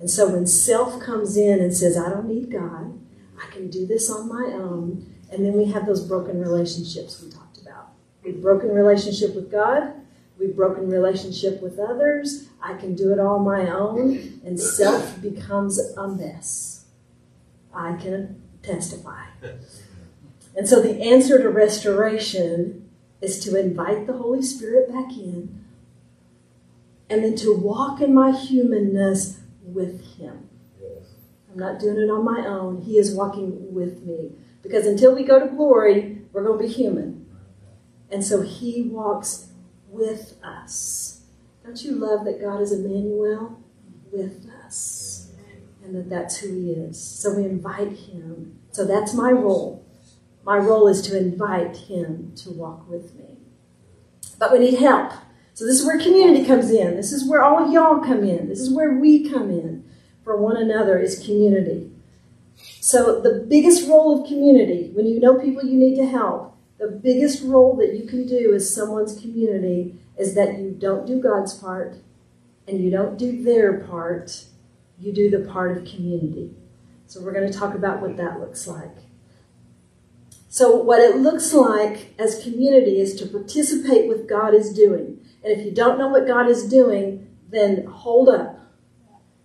[0.00, 2.98] And so, when self comes in and says, I don't need God,
[3.40, 7.30] I can do this on my own, and then we have those broken relationships we
[7.30, 7.92] talked about.
[8.24, 9.94] A broken relationship with God,
[10.36, 12.48] We've broken relationship with others.
[12.60, 16.86] I can do it all my own, and self becomes a mess.
[17.72, 19.26] I can testify.
[20.56, 22.83] And so the answer to restoration
[23.20, 25.64] is to invite the Holy Spirit back in
[27.08, 30.48] and then to walk in my humanness with Him.
[31.50, 32.82] I'm not doing it on my own.
[32.82, 34.32] He is walking with me.
[34.62, 37.26] Because until we go to glory, we're going to be human.
[38.10, 39.48] And so He walks
[39.88, 41.20] with us.
[41.64, 43.62] Don't you love that God is Emmanuel
[44.10, 45.30] with us?
[45.84, 47.00] And that that's who He is.
[47.00, 48.58] So we invite Him.
[48.72, 49.83] So that's my role.
[50.44, 53.36] My role is to invite Him to walk with me.
[54.38, 55.12] But we need help.
[55.54, 56.96] So this is where community comes in.
[56.96, 58.48] This is where all of y'all come in.
[58.48, 59.84] This is where we come in
[60.24, 61.90] for one another is community.
[62.80, 66.88] So the biggest role of community, when you know people you need to help, the
[66.88, 71.54] biggest role that you can do as someone's community is that you don't do God's
[71.54, 71.96] part
[72.66, 74.44] and you don't do their part,
[74.98, 76.50] you do the part of community.
[77.06, 78.96] So we're going to talk about what that looks like.
[80.54, 85.18] So what it looks like as community is to participate with God is doing.
[85.42, 88.60] And if you don't know what God is doing, then hold up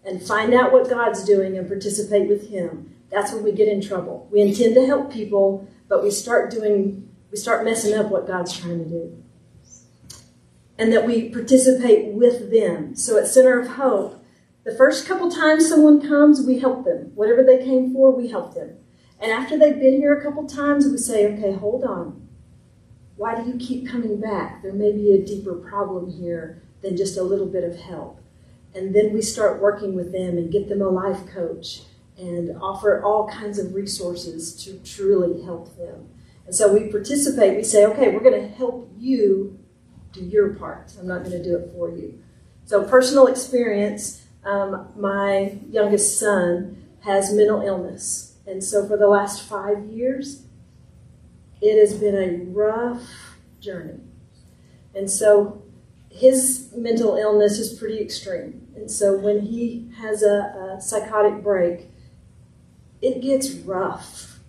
[0.06, 2.94] and find out what God's doing and participate with Him.
[3.10, 4.30] That's when we get in trouble.
[4.32, 8.56] We intend to help people, but we start doing, we start messing up what God's
[8.56, 9.24] trying to do.
[10.78, 12.96] And that we participate with them.
[12.96, 14.24] So at Center of Hope,
[14.64, 17.14] the first couple times someone comes, we help them.
[17.16, 18.76] Whatever they came for, we help them.
[19.20, 22.28] And after they've been here a couple times, we say, okay, hold on.
[23.18, 24.62] Why do you keep coming back?
[24.62, 28.22] There may be a deeper problem here than just a little bit of help.
[28.74, 31.82] And then we start working with them and get them a life coach
[32.18, 36.08] and offer all kinds of resources to truly help them.
[36.46, 37.58] And so we participate.
[37.58, 39.60] We say, okay, we're going to help you
[40.14, 40.94] do your part.
[41.00, 42.22] I'm not going to do it for you.
[42.66, 48.29] So, personal experience um, my youngest son has mental illness.
[48.50, 50.44] And so, for the last five years,
[51.62, 54.00] it has been a rough journey.
[54.96, 55.62] And so,
[56.10, 58.68] his mental illness is pretty extreme.
[58.76, 61.90] And so when he has a, a psychotic break,
[63.02, 64.40] it gets rough.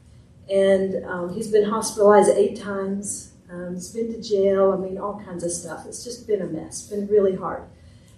[0.48, 3.32] And um, he's been hospitalized eight times.
[3.50, 4.72] Um, he's been to jail.
[4.72, 5.86] I mean, all kinds of stuff.
[5.86, 6.82] It's just been a mess.
[6.82, 7.64] Been really hard.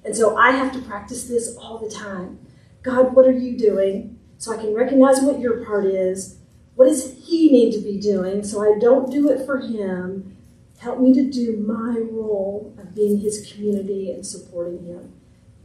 [0.05, 2.39] And so I have to practice this all the time.
[2.83, 4.18] God, what are you doing?
[4.43, 6.38] So I can recognize what your part is.
[6.74, 10.36] What does he need to be doing so I don't do it for him?
[10.78, 15.12] Help me to do my role of being his community and supporting him.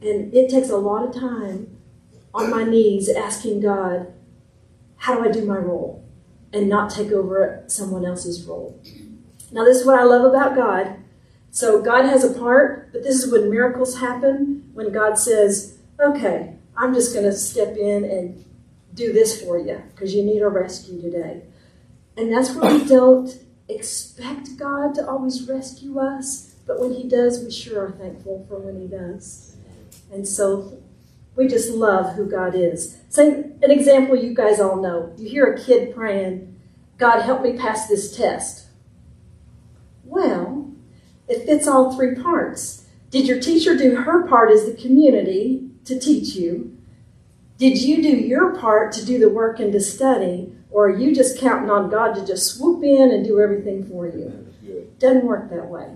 [0.03, 1.75] And it takes a lot of time
[2.35, 4.13] on my knees asking God,
[4.97, 6.07] how do I do my role?
[6.53, 8.79] And not take over someone else's role.
[9.51, 10.97] Now, this is what I love about God.
[11.49, 16.53] So, God has a part, but this is when miracles happen when God says, okay,
[16.75, 18.43] I'm just going to step in and
[18.97, 21.43] do this for you because you need a rescue today.
[22.17, 23.39] And that's where we don't
[23.69, 28.59] expect God to always rescue us, but when He does, we sure are thankful for
[28.59, 29.55] when He does.
[30.11, 30.81] And so
[31.35, 32.97] we just love who God is.
[33.09, 33.27] Say
[33.61, 35.13] an example you guys all know.
[35.17, 36.59] You hear a kid praying,
[36.97, 38.65] God, help me pass this test.
[40.03, 40.73] Well,
[41.27, 42.85] it fits all three parts.
[43.11, 46.76] Did your teacher do her part as the community to teach you?
[47.57, 50.53] Did you do your part to do the work and to study?
[50.69, 54.05] Or are you just counting on God to just swoop in and do everything for
[54.05, 54.47] you?
[54.99, 55.95] Doesn't work that way.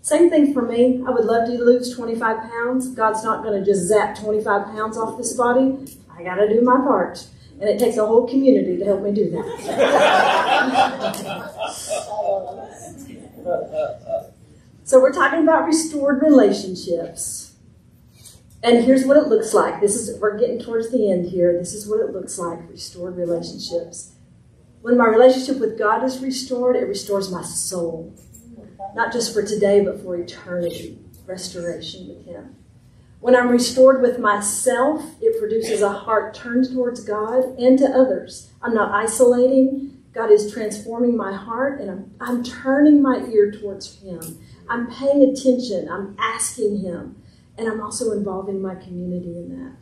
[0.00, 1.02] Same thing for me.
[1.04, 2.94] I would love to lose 25 pounds.
[2.94, 5.76] God's not going to just zap 25 pounds off this body.
[6.16, 7.26] I got to do my part.
[7.58, 9.46] And it takes a whole community to help me do that.
[14.84, 17.45] so we're talking about restored relationships.
[18.66, 19.80] And here's what it looks like.
[19.80, 21.56] This is we're getting towards the end here.
[21.56, 24.12] This is what it looks like, restored relationships.
[24.82, 28.14] When my relationship with God is restored, it restores my soul
[28.96, 32.56] not just for today, but for eternity, restoration with Him.
[33.20, 38.50] When I'm restored with myself, it produces a heart turned towards God and to others.
[38.62, 40.02] I'm not isolating.
[40.12, 44.38] God is transforming my heart, and I'm, I'm turning my ear towards Him.
[44.68, 45.88] I'm paying attention.
[45.90, 47.22] I'm asking Him.
[47.58, 49.76] And I'm also involving my community in that.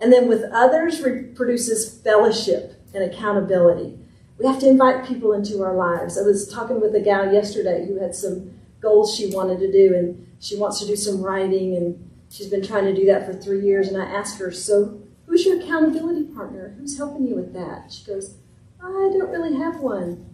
[0.00, 3.98] And then with others, produces fellowship and accountability
[4.38, 6.18] we have to invite people into our lives.
[6.18, 9.94] I was talking with a gal yesterday who had some goals she wanted to do,
[9.94, 13.32] and she wants to do some writing, and she's been trying to do that for
[13.32, 13.88] three years.
[13.88, 16.74] And I asked her, So, who's your accountability partner?
[16.78, 17.92] Who's helping you with that?
[17.92, 18.36] She goes,
[18.82, 20.26] I don't really have one.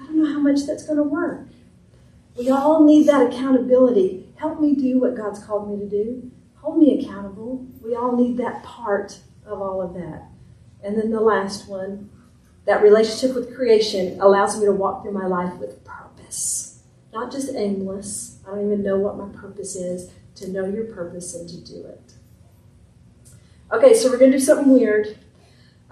[0.00, 1.46] I don't know how much that's going to work.
[2.36, 4.21] We all need that accountability.
[4.42, 6.28] Help me do what God's called me to do.
[6.56, 7.64] Hold me accountable.
[7.80, 10.24] We all need that part of all of that.
[10.82, 12.10] And then the last one,
[12.64, 16.82] that relationship with creation allows me to walk through my life with purpose.
[17.12, 18.40] Not just aimless.
[18.44, 20.10] I don't even know what my purpose is.
[20.36, 22.14] To know your purpose and to do it.
[23.70, 25.18] Okay, so we're going to do something weird.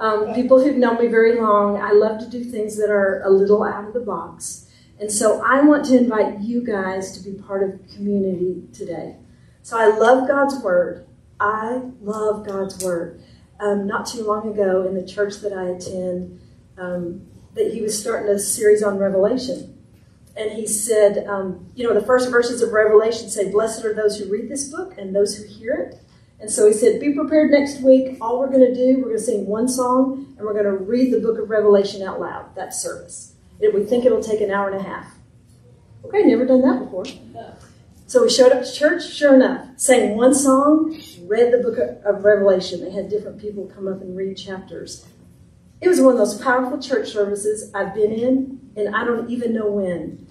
[0.00, 3.30] Um, people who've known me very long, I love to do things that are a
[3.30, 4.66] little out of the box.
[5.00, 9.16] And so I want to invite you guys to be part of community today.
[9.62, 11.06] So I love God's Word.
[11.40, 13.22] I love God's Word.
[13.60, 16.38] Um, not too long ago in the church that I attend,
[16.76, 19.78] um, that he was starting a series on Revelation.
[20.36, 24.18] And he said, um, you know, the first verses of Revelation say, Blessed are those
[24.18, 25.98] who read this book and those who hear it.
[26.40, 28.18] And so he said, Be prepared next week.
[28.20, 30.76] All we're going to do, we're going to sing one song and we're going to
[30.76, 32.54] read the book of Revelation out loud.
[32.54, 33.29] That service.
[33.60, 35.14] And we think it'll take an hour and a half.
[36.04, 37.04] Okay, never done that before.
[38.06, 42.24] So we showed up to church, sure enough, sang one song, read the book of
[42.24, 42.80] Revelation.
[42.80, 45.06] They had different people come up and read chapters.
[45.80, 49.54] It was one of those powerful church services I've been in, and I don't even
[49.54, 50.26] know when.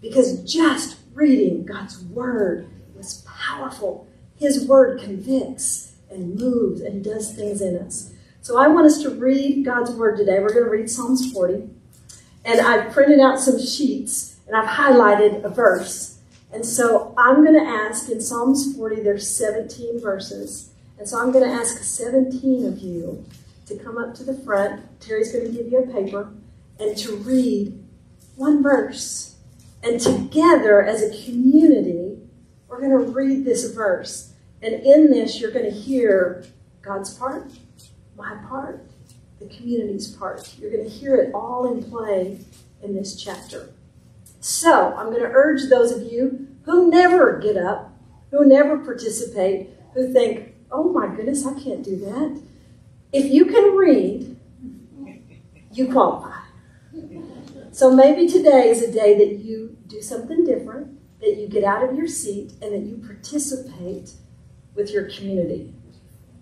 [0.00, 4.08] Because just reading God's Word was powerful.
[4.36, 8.12] His Word convicts and moves and does things in us.
[8.40, 10.38] So I want us to read God's Word today.
[10.40, 11.68] We're going to read Psalms 40.
[12.48, 16.18] And I've printed out some sheets and I've highlighted a verse.
[16.50, 20.70] And so I'm going to ask in Psalms 40, there's 17 verses.
[20.98, 23.22] And so I'm going to ask 17 of you
[23.66, 24.82] to come up to the front.
[24.98, 26.32] Terry's going to give you a paper
[26.80, 27.84] and to read
[28.36, 29.36] one verse.
[29.82, 32.18] And together as a community,
[32.66, 34.32] we're going to read this verse.
[34.62, 36.46] And in this, you're going to hear
[36.80, 37.50] God's part,
[38.16, 38.88] my part,
[39.40, 40.54] the community's part.
[40.58, 42.40] You're going to hear it all in play
[42.82, 43.70] in this chapter.
[44.40, 47.92] So I'm going to urge those of you who never get up,
[48.30, 52.40] who never participate, who think, oh my goodness, I can't do that.
[53.12, 54.36] If you can read,
[55.72, 56.36] you qualify.
[57.72, 61.88] So maybe today is a day that you do something different, that you get out
[61.88, 64.12] of your seat, and that you participate
[64.74, 65.72] with your community.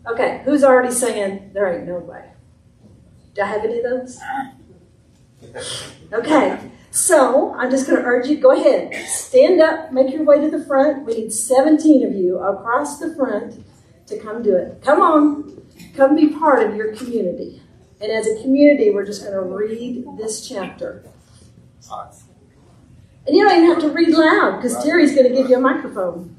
[0.06, 2.24] Okay, who's already saying, there ain't no way?
[3.36, 4.18] Do I have any of those?
[6.10, 6.58] Okay,
[6.90, 10.50] so I'm just going to urge you go ahead, stand up, make your way to
[10.50, 11.04] the front.
[11.04, 13.62] We need 17 of you across the front
[14.06, 14.80] to come do it.
[14.82, 15.62] Come on,
[15.94, 17.60] come be part of your community.
[18.00, 21.04] And as a community, we're just going to read this chapter.
[23.26, 25.60] And you don't even have to read loud because Terry's going to give you a
[25.60, 26.36] microphone.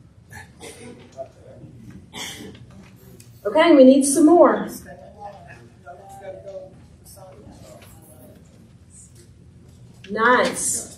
[3.45, 4.67] Okay, we need some more.
[10.09, 10.97] Nice.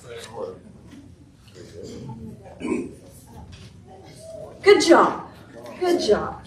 [4.62, 5.28] Good job.
[5.80, 6.46] Good job.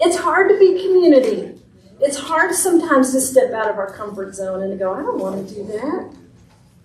[0.00, 1.60] It's hard to be community.
[2.00, 5.18] It's hard sometimes to step out of our comfort zone and to go, I don't
[5.18, 6.12] want to do that.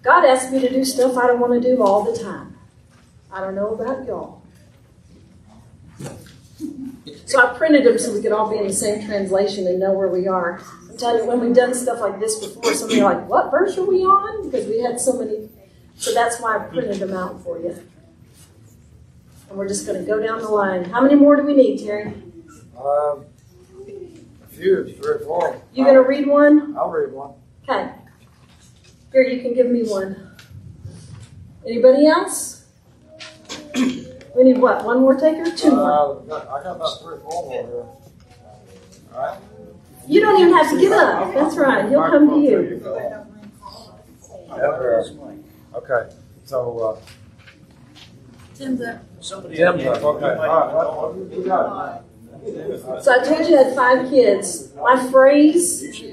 [0.01, 2.55] God asked me to do stuff I don't want to do all the time.
[3.31, 4.41] I don't know about y'all.
[7.25, 9.91] So I printed them so we could all be in the same translation and know
[9.91, 10.61] where we are.
[10.99, 13.49] Telling you, when we've done stuff like this before, some of you are like, what
[13.51, 14.49] verse are we on?
[14.49, 15.47] Because we had so many.
[15.95, 17.69] So that's why I printed them out for you.
[19.49, 20.83] And we're just going to go down the line.
[20.85, 22.13] How many more do we need, Terry?
[22.77, 23.25] Um,
[24.43, 25.61] a few, three or four.
[25.73, 26.75] You going to read one?
[26.77, 27.33] I'll read one.
[27.67, 27.91] Okay.
[29.13, 30.31] Here, you can give me one.
[31.65, 32.65] Anybody else?
[33.75, 34.83] We need what?
[34.83, 35.49] One more taker?
[35.55, 35.91] Two more.
[35.91, 39.13] Uh, got- I got about three or four more here.
[39.15, 39.39] All right.
[40.09, 41.33] You don't even have to get up.
[41.35, 41.87] That's right.
[41.87, 42.81] He'll come to you.
[45.75, 46.99] Okay, so, uh,
[48.55, 49.03] Tim's up.
[49.21, 52.03] Tim's up, okay, all right, what, what got?
[53.03, 54.73] So I told you I had five kids.
[54.75, 56.03] My phrase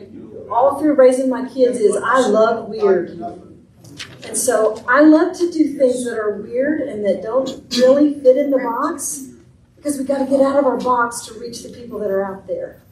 [0.50, 3.10] all through raising my kids is I love weird.
[4.26, 8.36] And so I love to do things that are weird and that don't really fit
[8.36, 9.30] in the box
[9.76, 12.24] because we got to get out of our box to reach the people that are
[12.24, 12.82] out there.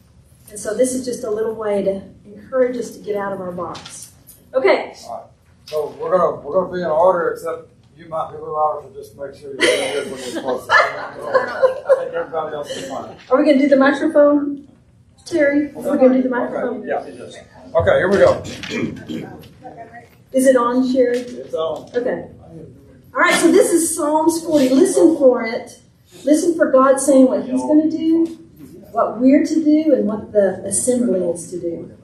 [0.50, 3.40] And so this is just a little way to encourage us to get out of
[3.40, 4.12] our box.
[4.52, 5.24] Okay, All right.
[5.66, 8.82] So we're gonna, we're gonna be in order, except you might be a little out,
[8.82, 10.72] so just make sure you're good when you're supposed to.
[10.72, 13.16] I think everybody else is fine.
[13.30, 14.68] are we going to do the microphone?
[15.24, 16.86] Terry, we're going to do the microphone.
[16.86, 16.98] Yeah.
[16.98, 18.42] Okay, here we go.
[20.32, 21.18] Is it on, Sherry?
[21.18, 21.88] It's on.
[21.94, 22.28] Okay.
[23.14, 24.70] All right, so this is Psalms 40.
[24.70, 25.80] Listen for it.
[26.24, 28.43] Listen for God saying what He's going to do,
[28.94, 31.98] what we're to do, and what the assembly is to do.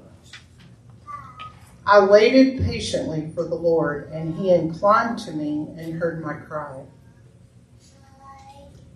[1.86, 6.82] I waited patiently for the Lord, and he inclined to me and heard my cry.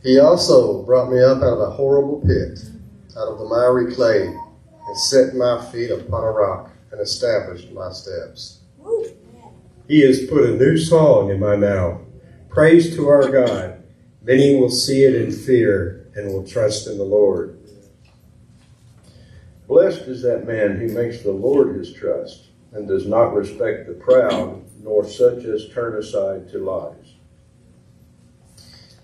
[0.02, 2.58] He also brought me up out of a horrible pit,
[3.16, 7.92] out of the miry clay, and set my feet upon a rock and established my
[7.92, 8.58] steps.
[9.86, 12.00] He has put a new song in my mouth.
[12.48, 13.82] Praise to our God.
[14.22, 17.58] Many will see it in fear and will trust in the Lord.
[19.66, 23.94] Blessed is that man who makes the Lord his trust and does not respect the
[23.94, 27.14] proud, nor such as turn aside to lies.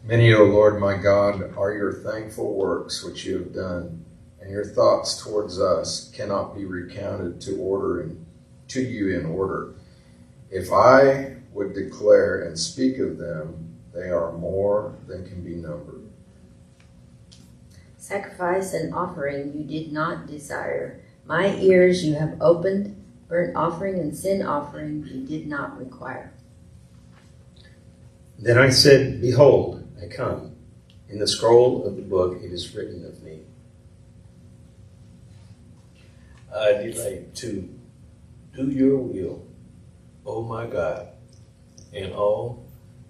[0.05, 4.05] Many, O Lord my God, are your thankful works which you have done,
[4.41, 8.27] and your thoughts towards us cannot be recounted to order in,
[8.69, 9.75] to you in order.
[10.51, 16.00] If I would declare and speak of them, they are more than can be numbered.
[18.11, 21.01] Sacrifice and offering you did not desire.
[21.27, 22.97] My ears you have opened.
[23.29, 26.33] Burnt offering and sin offering you did not require.
[28.37, 30.57] Then I said, Behold, I come.
[31.09, 33.43] In the scroll of the book it is written of me.
[36.53, 37.69] I delight to
[38.57, 39.47] do your will,
[40.27, 41.11] O my God,
[41.95, 42.67] and all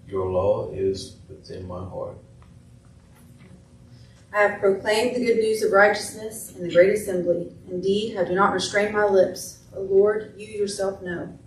[0.07, 2.17] your law is within my heart.
[4.33, 7.53] I have proclaimed the good news of righteousness in the great assembly.
[7.69, 9.59] Indeed, I do not restrain my lips.
[9.75, 11.37] O Lord, you yourself know.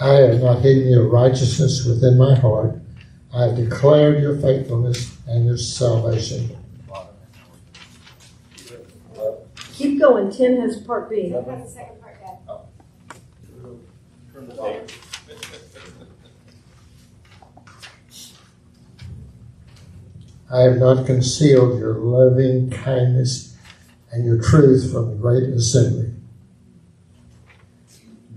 [0.00, 2.80] I have not hidden your righteousness within my heart.
[3.34, 6.56] I have declared your faithfulness and your salvation.
[9.74, 10.30] Keep going.
[10.30, 11.32] 10 has part B.
[11.34, 12.66] Oh.
[20.52, 23.56] I have not concealed your loving kindness
[24.10, 26.12] and your truth from the great assembly.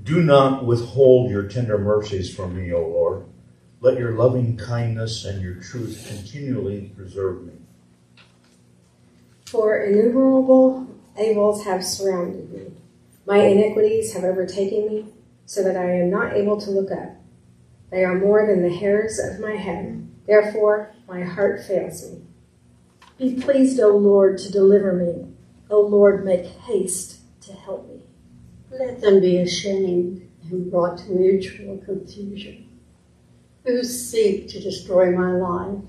[0.03, 3.25] Do not withhold your tender mercies from me, O Lord.
[3.83, 7.51] Let your loving kindness and your truth continually preserve me.
[9.45, 10.87] For innumerable
[11.21, 12.71] evils have surrounded me.
[13.25, 15.05] My iniquities have overtaken me,
[15.45, 17.17] so that I am not able to look up.
[17.91, 20.07] They are more than the hairs of my head.
[20.27, 22.21] Therefore, my heart fails me.
[23.17, 25.27] Be pleased, O Lord, to deliver me.
[25.69, 27.99] O Lord, make haste to help me.
[28.71, 32.62] Let them be ashamed and brought to mutual confusion.
[33.65, 35.79] Who seek to destroy my life?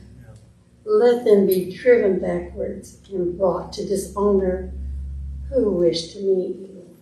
[0.84, 4.72] Let them be driven backwards and brought to dishonor
[5.48, 6.96] who wish to meet you.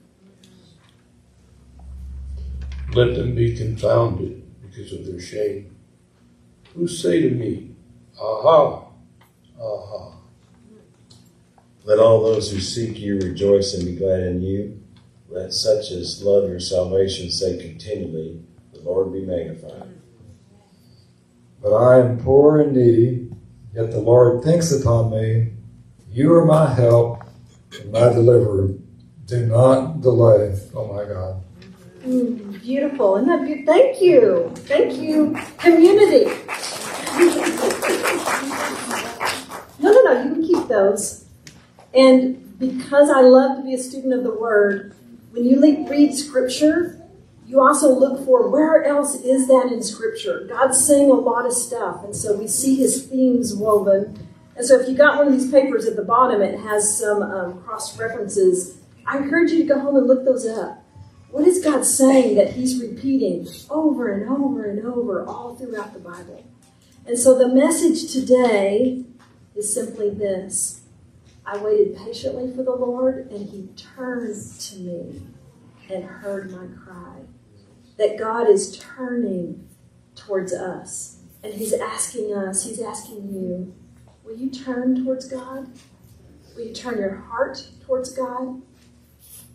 [2.94, 5.76] Let them be confounded because of their shame.
[6.74, 7.74] Who say to me,
[8.20, 8.84] Aha,
[9.60, 10.16] aha.
[11.84, 14.80] Let all those who seek you rejoice and be glad in you.
[15.28, 18.42] Let such as love your salvation say continually,
[18.72, 20.01] The Lord be magnified.
[21.62, 23.30] But I am poor and needy,
[23.72, 25.52] yet the Lord thinks upon me.
[26.10, 27.22] You are my help
[27.80, 28.74] and my deliverer.
[29.26, 30.58] Do not delay.
[30.74, 31.42] Oh my God.
[32.04, 33.16] Mm, beautiful.
[33.16, 33.74] Isn't that beautiful?
[33.74, 34.52] Thank you.
[34.56, 36.24] Thank you, community.
[39.78, 40.22] No, no, no.
[40.24, 41.26] You can keep those.
[41.94, 44.94] And because I love to be a student of the Word,
[45.30, 47.01] when you read Scripture,
[47.53, 50.46] you also look for where else is that in Scripture.
[50.48, 54.26] God's saying a lot of stuff, and so we see His themes woven.
[54.57, 57.22] And so if you got one of these papers at the bottom, it has some
[57.22, 58.78] um, cross references.
[59.07, 60.82] I encourage you to go home and look those up.
[61.30, 66.00] What is God saying that He's repeating over and over and over all throughout the
[66.00, 66.46] Bible?
[67.07, 69.05] And so the message today
[69.55, 70.80] is simply this
[71.44, 75.22] I waited patiently for the Lord, and He turned to me
[75.90, 77.26] and heard my cry.
[77.99, 79.68] That God is turning
[80.14, 83.74] towards us, and He's asking us, He's asking you,
[84.24, 85.70] will you turn towards God?
[86.55, 88.62] Will you turn your heart towards God?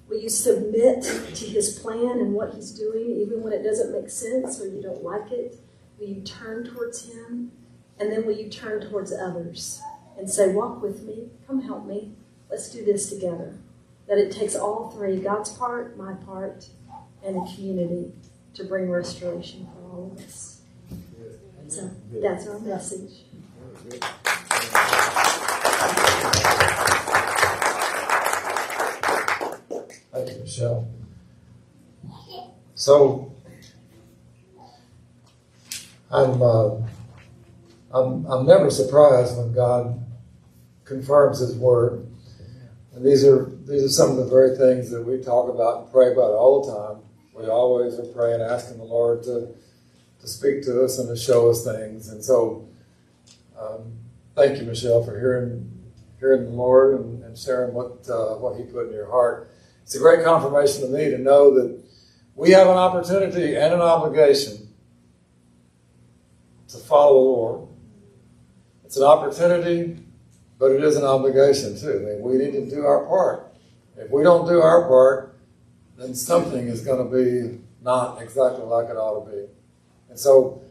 [0.08, 4.10] Will you submit to His plan and what He's doing, even when it doesn't make
[4.10, 5.60] sense or you don't like it?
[6.00, 7.52] Will you turn towards Him?
[8.00, 9.82] And then will you turn towards others
[10.18, 12.12] and say, Walk with me, come help me,
[12.50, 13.58] let's do this together?
[14.08, 16.68] That it takes all three God's part, my part,
[17.26, 18.14] and a community
[18.58, 20.62] to bring restoration for all of us.
[21.68, 23.26] So that's our message.
[30.12, 30.88] Thank you, Michelle.
[32.74, 33.32] So
[36.10, 36.70] I'm, uh,
[37.92, 40.04] I'm, I'm never surprised when God
[40.84, 42.08] confirms His word.
[42.96, 45.92] And these are, these are some of the very things that we talk about and
[45.92, 47.07] pray about all the time.
[47.38, 49.50] We always are praying, asking the Lord to,
[50.22, 52.10] to speak to us and to show us things.
[52.10, 52.68] And so,
[53.60, 53.94] um,
[54.36, 55.72] thank you, Michelle, for hearing
[56.20, 59.52] hearing the Lord and, and sharing what uh, what He put in your heart.
[59.84, 61.80] It's a great confirmation to me to know that
[62.36, 64.70] we have an opportunity and an obligation
[66.70, 67.70] to follow the Lord.
[68.84, 70.00] It's an opportunity,
[70.58, 72.04] but it is an obligation too.
[72.04, 73.54] I mean, we need to do our part.
[73.96, 75.37] If we don't do our part,
[75.98, 79.46] then something is going to be not exactly like it ought to be.
[80.10, 80.62] And so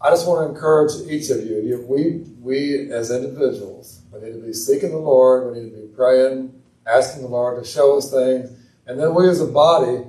[0.00, 1.84] I just want to encourage each of you.
[1.88, 5.54] We, we as individuals, we need to be seeking the Lord.
[5.54, 8.50] We need to be praying, asking the Lord to show us things.
[8.86, 10.04] And then we as a body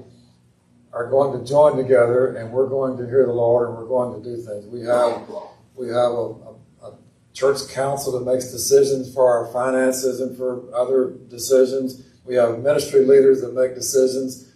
[0.92, 4.22] are going to join together and we're going to hear the Lord and we're going
[4.22, 4.66] to do things.
[4.66, 5.28] We have,
[5.76, 6.94] we have a, a, a
[7.34, 12.04] church council that makes decisions for our finances and for other decisions.
[12.26, 14.53] We have ministry leaders that make decisions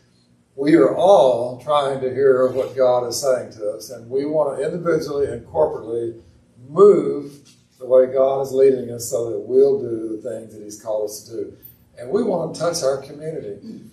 [0.58, 4.58] we are all trying to hear what God is saying to us, and we want
[4.58, 6.20] to individually and corporately
[6.68, 7.48] move
[7.78, 11.12] the way God is leading us so that we'll do the things that He's called
[11.12, 11.58] us to do.
[12.00, 13.84] And we want to touch our community.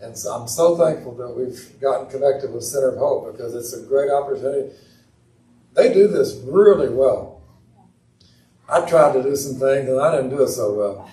[0.00, 3.74] And so I'm so thankful that we've gotten connected with Center of Hope because it's
[3.74, 4.74] a great opportunity.
[5.74, 7.42] They do this really well.
[8.66, 11.10] I tried to do some things and I didn't do it so well.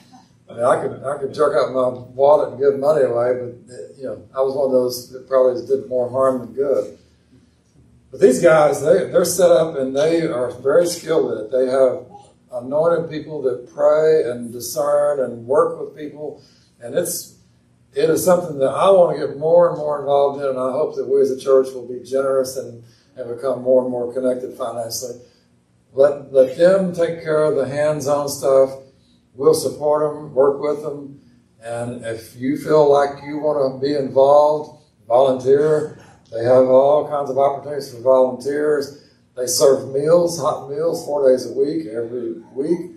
[0.49, 3.97] I mean, I could I could jerk out my wallet and give money away, but
[3.97, 6.97] you know, I was one of those that probably did more harm than good.
[8.09, 11.51] But these guys, they they're set up and they are very skilled at it.
[11.51, 12.05] They have
[12.51, 16.41] anointed people that pray and discern and work with people,
[16.81, 17.35] and it's
[17.93, 20.71] it is something that I want to get more and more involved in, and I
[20.71, 22.83] hope that we as a church will be generous and,
[23.15, 25.19] and become more and more connected financially.
[25.93, 28.71] Let let them take care of the hands-on stuff
[29.39, 31.21] We'll support them, work with them,
[31.63, 35.97] and if you feel like you want to be involved, volunteer.
[36.29, 39.09] They have all kinds of opportunities for volunteers.
[39.37, 42.91] They serve meals, hot meals, four days a week, every week.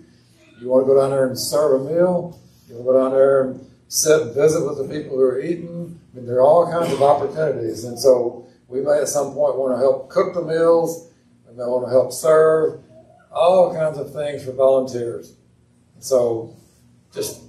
[0.59, 2.37] You want to go down there and serve a meal.
[2.67, 5.39] You want to go down there and sit and visit with the people who are
[5.39, 5.97] eating.
[6.11, 7.85] I mean, there are all kinds of opportunities.
[7.85, 11.09] And so we may at some point want to help cook the meals.
[11.47, 12.81] We may want to help serve.
[13.31, 15.37] All kinds of things for volunteers.
[16.03, 16.53] So
[17.13, 17.43] just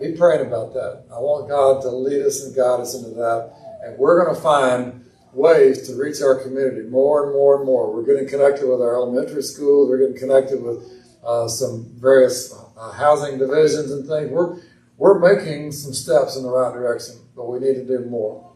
[0.00, 1.04] be praying about that.
[1.10, 3.52] I want God to lead us and guide us into that.
[3.82, 7.92] And we're going to find ways to reach our community more and more and more.
[7.92, 9.88] We're getting connected with our elementary schools.
[9.90, 10.78] We're getting connected with
[11.24, 14.30] uh, some various uh, housing divisions and things.
[14.30, 14.60] We're,
[14.96, 18.52] we're making some steps in the right direction, but we need to do more.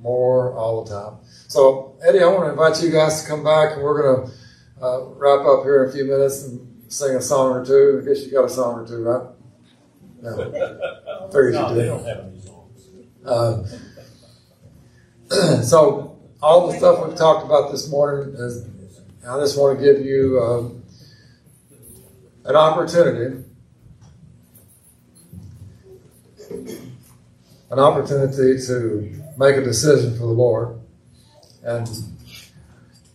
[0.00, 1.18] More all the time.
[1.48, 4.82] So, Eddie, I want to invite you guys to come back, and we're going to
[4.82, 6.44] uh, wrap up here in a few minutes.
[6.44, 8.00] And sing a song or two?
[8.02, 9.26] I guess you got a song or two, right?
[10.22, 10.36] No.
[11.32, 12.90] Figured no, you they don't have any songs.
[13.24, 13.64] Uh,
[15.62, 18.66] so, all the stuff we've talked about this morning, is,
[19.28, 20.82] I just want to give you um,
[22.44, 23.42] an opportunity.
[27.68, 30.78] An opportunity to make a decision for the Lord.
[31.64, 31.88] And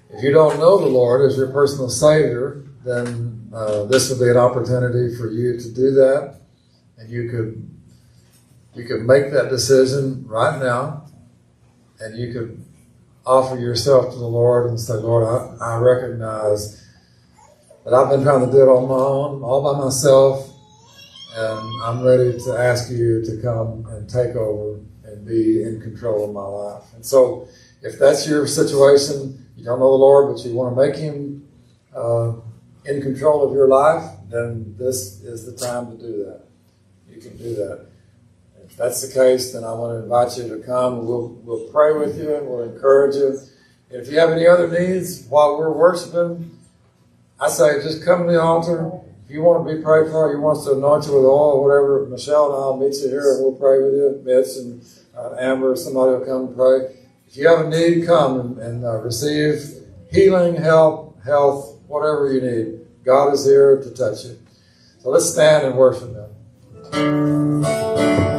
[0.10, 4.30] if you don't know the Lord as your personal Savior, then uh, this would be
[4.30, 6.40] an opportunity for you to do that,
[6.98, 7.70] and you could
[8.74, 11.06] you could make that decision right now,
[12.00, 12.64] and you could
[13.26, 16.82] offer yourself to the Lord and say, Lord, I, I recognize
[17.84, 20.50] that I've been trying to do it on my own, all by myself,
[21.36, 26.26] and I'm ready to ask you to come and take over and be in control
[26.26, 26.84] of my life.
[26.96, 27.48] And so,
[27.82, 31.48] if that's your situation, you don't know the Lord, but you want to make Him.
[31.96, 32.34] Uh,
[32.86, 36.42] in control of your life, then this is the time to do that.
[37.10, 37.88] You can do that.
[38.64, 41.06] If that's the case, then I want to invite you to come.
[41.06, 43.38] We'll, we'll pray with you and we'll encourage you.
[43.90, 46.58] If you have any other needs while we're worshiping,
[47.40, 48.92] I say just come to the altar.
[49.26, 51.64] If you want to be prayed for, you want to anoint you with oil or
[51.64, 54.22] whatever, Michelle and I'll meet you here and we'll pray with you.
[54.24, 54.82] Mitch and
[55.18, 56.96] uh, Amber, somebody will come and pray.
[57.28, 62.42] If you have a need, come and, and uh, receive healing, help, health, whatever you
[62.42, 62.80] need.
[63.04, 64.40] God is here to touch you.
[65.00, 66.16] So let's stand and worship
[66.94, 68.31] Him.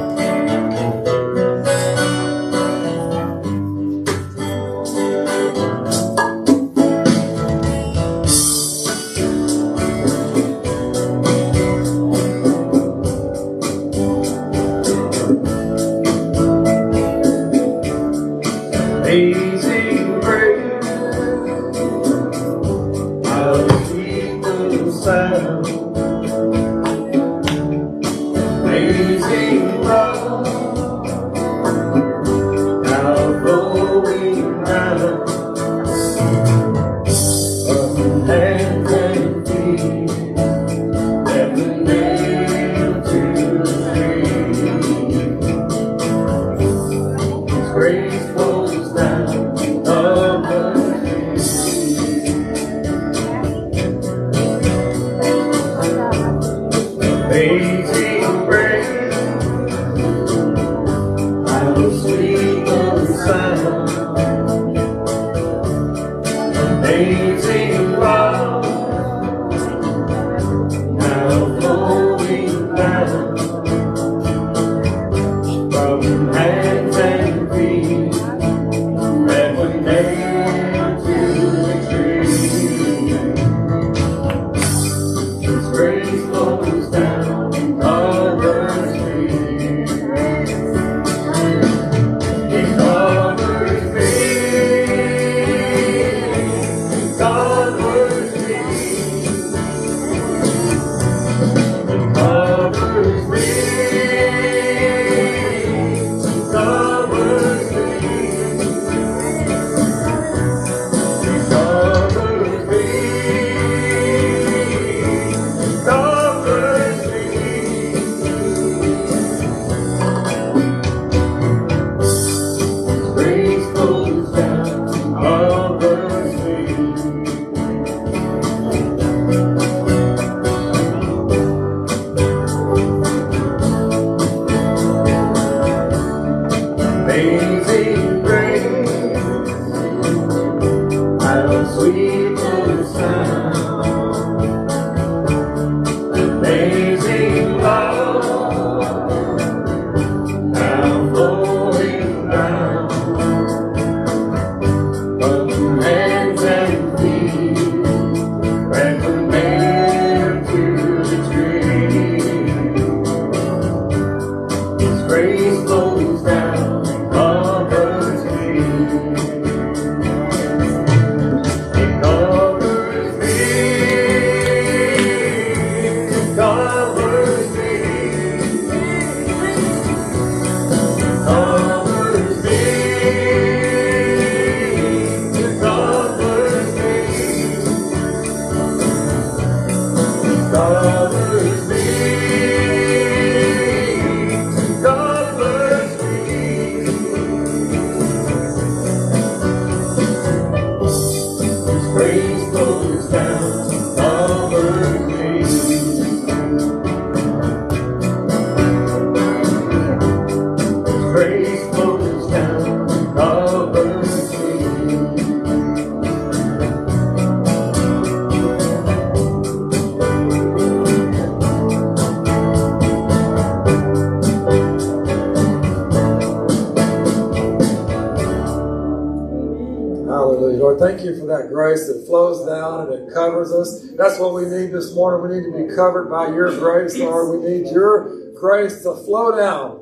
[234.73, 235.31] This morning.
[235.31, 237.40] We need to be covered by your grace, Lord.
[237.40, 239.81] We need your grace to flow down.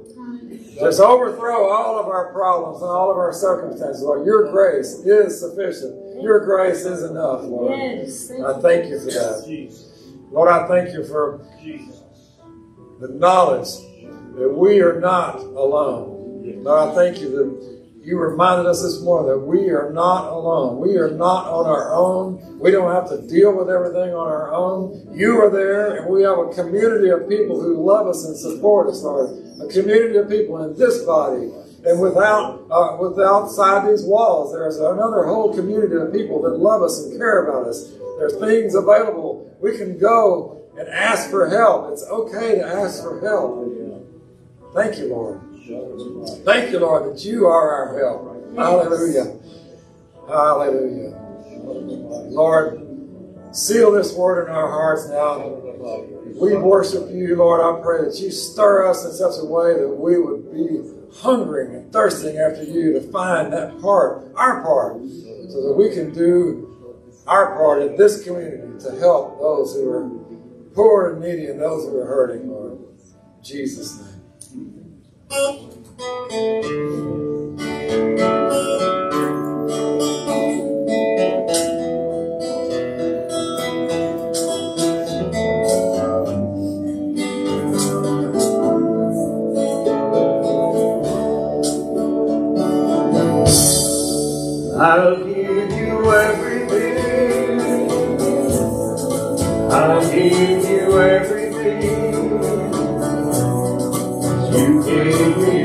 [0.74, 4.26] Just overthrow all of our problems and all of our circumstances, Lord.
[4.26, 6.22] Your grace is sufficient.
[6.22, 7.72] Your grace is enough, Lord.
[7.72, 9.44] I thank you for that.
[10.30, 11.40] Lord, I thank you for
[13.00, 13.68] the knowledge
[14.36, 16.62] that we are not alone.
[16.62, 20.78] Lord, I thank you that you reminded us this morning that we are not alone.
[20.78, 22.58] We are not on our own.
[22.58, 25.08] We don't have to deal with everything on our own.
[25.12, 28.88] You are there, and we have a community of people who love us and support
[28.88, 29.30] us, Lord.
[29.60, 31.52] A community of people in this body.
[31.84, 36.82] And without, uh, with outside these walls, there's another whole community of people that love
[36.82, 37.92] us and care about us.
[38.18, 39.50] There's things available.
[39.60, 41.92] We can go and ask for help.
[41.92, 43.66] It's okay to ask for help.
[44.74, 45.49] Thank you, Lord.
[46.44, 48.56] Thank you, Lord, that you are our help.
[48.56, 49.38] Hallelujah.
[50.28, 51.16] Hallelujah.
[52.30, 52.80] Lord,
[53.52, 55.38] seal this word in our hearts now.
[56.40, 57.60] We worship you, Lord.
[57.60, 60.80] I pray that you stir us in such a way that we would be
[61.18, 65.00] hungering and thirsting after you to find that part, our part,
[65.48, 66.66] so that we can do
[67.26, 70.08] our part in this community to help those who are
[70.74, 72.72] poor and needy and those who are hurting, Lord.
[72.72, 74.09] In Jesus' name.
[75.32, 75.46] I'll
[95.24, 97.60] give you everything.
[99.70, 101.39] I'll give you.
[104.90, 105.59] You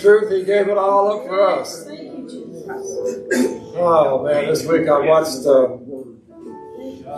[0.00, 0.30] truth?
[0.32, 1.86] He gave it all up for us.
[3.82, 5.76] Oh man, this week I watched uh,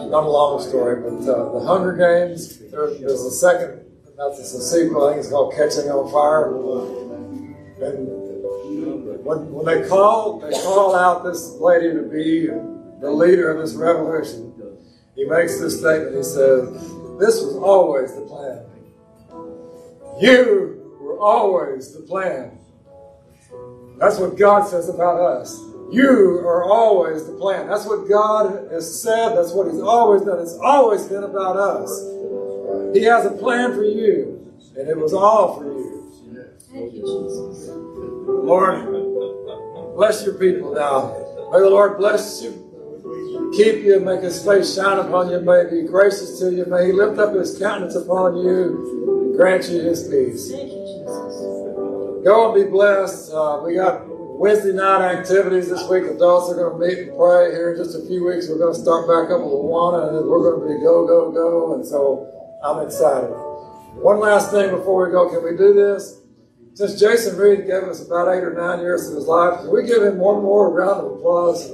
[0.07, 2.59] not a long story, but uh, the Hunger Games.
[2.71, 3.85] There, there's a second,
[4.17, 5.07] that's a sequel.
[5.07, 6.55] I think it's called Catching on Fire.
[7.85, 8.07] And
[9.25, 13.75] when, when they call, they call out this lady to be the leader of this
[13.75, 14.53] revolution.
[15.15, 16.17] He makes this statement.
[16.17, 16.71] He says,
[17.19, 18.65] "This was always the plan.
[20.21, 22.59] You were always the plan."
[24.03, 25.61] That's what God says about us.
[25.93, 27.69] You are always the plan.
[27.69, 29.37] That's what God has said.
[29.37, 30.41] That's what He's always done.
[30.41, 31.89] It's always been about us.
[32.95, 36.13] He has a plan for you, and it was all for you.
[36.73, 37.69] Thank you, Jesus.
[38.27, 38.87] Lord,
[39.95, 41.15] bless your people now.
[41.53, 45.83] May the Lord bless you, keep you, make his face shine upon you, may he
[45.83, 49.81] be gracious to you, may he lift up his countenance upon you, and grant you
[49.81, 50.51] his peace.
[52.25, 53.33] Go and be blessed.
[53.33, 56.05] Uh, we got Wednesday night activities this week.
[56.05, 58.49] Adults are going to meet and pray here in just a few weeks.
[58.49, 61.33] We're going to start back up with Awana, and we're going to be go, go,
[61.33, 61.75] go.
[61.75, 62.31] And so
[62.63, 63.31] I'm excited.
[63.99, 65.29] One last thing before we go.
[65.31, 66.21] Can we do this?
[66.75, 69.85] Since Jason Reed gave us about eight or nine years of his life, can we
[69.85, 71.71] give him one more round of applause?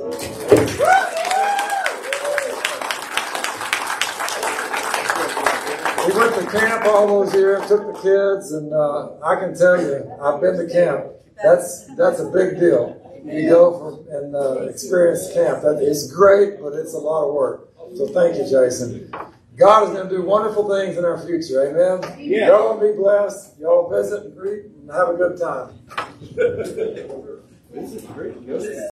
[6.09, 9.79] He went to camp all those years, took the kids, and uh, I can tell
[9.79, 11.05] you, I've been to camp.
[11.43, 12.97] That's that's a big deal.
[13.25, 15.63] You go for, and uh, experience camp.
[15.63, 17.69] That is great, but it's a lot of work.
[17.95, 19.13] So thank you, Jason.
[19.57, 21.69] God is going to do wonderful things in our future.
[21.69, 22.17] Amen.
[22.19, 22.49] Yeah.
[22.49, 23.59] Y'all be blessed.
[23.59, 25.75] Y'all visit and greet and have a good time.
[27.71, 28.89] This is great.